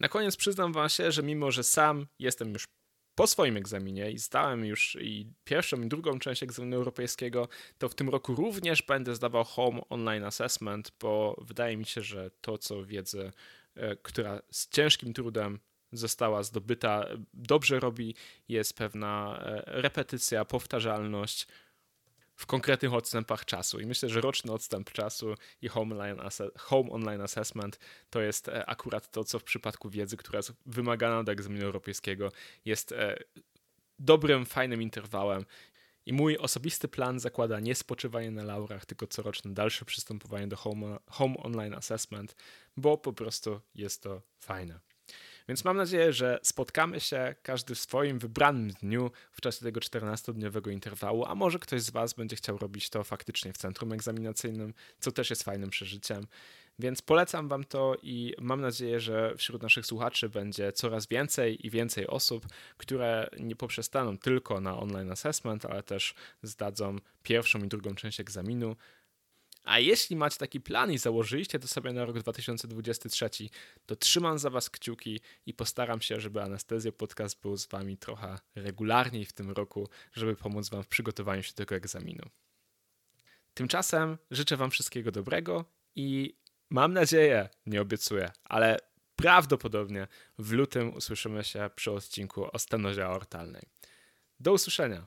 Na 0.00 0.08
koniec 0.08 0.36
przyznam 0.36 0.72
Wam 0.72 0.88
się, 0.88 1.12
że 1.12 1.22
mimo, 1.22 1.50
że 1.50 1.64
sam 1.64 2.06
jestem 2.18 2.52
już 2.52 2.68
po 3.14 3.26
swoim 3.26 3.56
egzaminie 3.56 4.10
i 4.10 4.18
zdałem 4.18 4.64
już 4.64 4.96
i 5.00 5.26
pierwszą 5.44 5.82
i 5.82 5.88
drugą 5.88 6.18
część 6.18 6.42
egzaminu 6.42 6.76
europejskiego, 6.76 7.48
to 7.78 7.88
w 7.88 7.94
tym 7.94 8.08
roku 8.08 8.34
również 8.34 8.82
będę 8.82 9.14
zdawał 9.14 9.44
Home 9.44 9.80
Online 9.88 10.24
Assessment, 10.24 10.92
bo 11.00 11.36
wydaje 11.40 11.76
mi 11.76 11.84
się, 11.84 12.02
że 12.02 12.30
to, 12.40 12.58
co 12.58 12.84
wiedzę, 12.84 13.32
e, 13.74 13.96
która 13.96 14.42
z 14.50 14.68
ciężkim 14.68 15.12
trudem 15.12 15.58
została 15.92 16.42
zdobyta, 16.42 17.04
dobrze 17.34 17.80
robi, 17.80 18.14
jest 18.48 18.76
pewna 18.78 19.40
repetycja, 19.66 20.44
powtarzalność, 20.44 21.46
w 22.42 22.46
konkretnych 22.46 22.94
odstępach 22.94 23.44
czasu. 23.44 23.80
I 23.80 23.86
myślę, 23.86 24.08
że 24.08 24.20
roczny 24.20 24.52
odstęp 24.52 24.90
czasu 24.92 25.34
i 25.62 25.68
Home 25.68 25.94
Online, 25.94 26.20
Home 26.58 26.90
Online 26.90 27.20
Assessment 27.20 27.78
to 28.10 28.20
jest 28.20 28.48
e, 28.48 28.66
akurat 28.66 29.10
to, 29.10 29.24
co 29.24 29.38
w 29.38 29.44
przypadku 29.44 29.90
wiedzy, 29.90 30.16
która 30.16 30.36
jest 30.36 30.52
wymagana 30.66 31.24
do 31.24 31.32
egzaminu 31.32 31.64
europejskiego, 31.64 32.32
jest 32.64 32.92
e, 32.92 33.16
dobrym, 33.98 34.46
fajnym 34.46 34.82
interwałem. 34.82 35.44
I 36.06 36.12
mój 36.12 36.38
osobisty 36.38 36.88
plan 36.88 37.20
zakłada 37.20 37.60
nie 37.60 37.74
spoczywanie 37.74 38.30
na 38.30 38.42
laurach, 38.42 38.86
tylko 38.86 39.06
coroczne 39.06 39.54
dalsze 39.54 39.84
przystępowanie 39.84 40.46
do 40.46 40.56
Home, 40.56 40.98
home 41.10 41.36
Online 41.36 41.74
Assessment, 41.74 42.36
bo 42.76 42.98
po 42.98 43.12
prostu 43.12 43.60
jest 43.74 44.02
to 44.02 44.22
fajne. 44.38 44.80
Więc 45.48 45.64
mam 45.64 45.76
nadzieję, 45.76 46.12
że 46.12 46.38
spotkamy 46.42 47.00
się 47.00 47.34
każdy 47.42 47.74
w 47.74 47.78
swoim 47.78 48.18
wybranym 48.18 48.70
dniu 48.70 49.10
w 49.32 49.40
czasie 49.40 49.60
tego 49.60 49.80
14-dniowego 49.80 50.72
interwału, 50.72 51.24
a 51.24 51.34
może 51.34 51.58
ktoś 51.58 51.82
z 51.82 51.90
Was 51.90 52.14
będzie 52.14 52.36
chciał 52.36 52.58
robić 52.58 52.90
to 52.90 53.04
faktycznie 53.04 53.52
w 53.52 53.58
centrum 53.58 53.92
egzaminacyjnym, 53.92 54.74
co 55.00 55.12
też 55.12 55.30
jest 55.30 55.42
fajnym 55.42 55.70
przeżyciem. 55.70 56.26
Więc 56.78 57.02
polecam 57.02 57.48
Wam 57.48 57.64
to 57.64 57.96
i 58.02 58.34
mam 58.40 58.60
nadzieję, 58.60 59.00
że 59.00 59.34
wśród 59.36 59.62
naszych 59.62 59.86
słuchaczy 59.86 60.28
będzie 60.28 60.72
coraz 60.72 61.06
więcej 61.06 61.66
i 61.66 61.70
więcej 61.70 62.06
osób, 62.06 62.46
które 62.76 63.30
nie 63.40 63.56
poprzestaną 63.56 64.18
tylko 64.18 64.60
na 64.60 64.78
online 64.78 65.12
assessment, 65.12 65.66
ale 65.66 65.82
też 65.82 66.14
zdadzą 66.42 66.96
pierwszą 67.22 67.58
i 67.58 67.68
drugą 67.68 67.94
część 67.94 68.20
egzaminu, 68.20 68.76
a 69.64 69.78
jeśli 69.78 70.16
macie 70.16 70.38
taki 70.38 70.60
plan 70.60 70.92
i 70.92 70.98
założyliście 70.98 71.58
to 71.58 71.68
sobie 71.68 71.92
na 71.92 72.04
rok 72.04 72.18
2023, 72.18 73.30
to 73.86 73.96
trzymam 73.96 74.38
za 74.38 74.50
Was 74.50 74.70
kciuki 74.70 75.20
i 75.46 75.54
postaram 75.54 76.00
się, 76.00 76.20
żeby 76.20 76.42
Anestezja 76.42 76.92
Podcast 76.92 77.40
był 77.40 77.56
z 77.56 77.66
Wami 77.66 77.96
trochę 77.96 78.38
regularniej 78.54 79.24
w 79.24 79.32
tym 79.32 79.50
roku, 79.50 79.88
żeby 80.12 80.36
pomóc 80.36 80.68
Wam 80.68 80.82
w 80.82 80.88
przygotowaniu 80.88 81.42
się 81.42 81.50
do 81.50 81.56
tego 81.56 81.74
egzaminu. 81.74 82.24
Tymczasem 83.54 84.18
życzę 84.30 84.56
Wam 84.56 84.70
wszystkiego 84.70 85.12
dobrego 85.12 85.64
i 85.96 86.36
mam 86.70 86.92
nadzieję, 86.92 87.48
nie 87.66 87.80
obiecuję, 87.80 88.30
ale 88.44 88.78
prawdopodobnie 89.16 90.06
w 90.38 90.52
lutym 90.52 90.94
usłyszymy 90.94 91.44
się 91.44 91.70
przy 91.74 91.92
odcinku 91.92 92.46
o 92.52 92.58
stenozie 92.58 93.06
aortalnej. 93.06 93.62
Do 94.40 94.52
usłyszenia! 94.52 95.06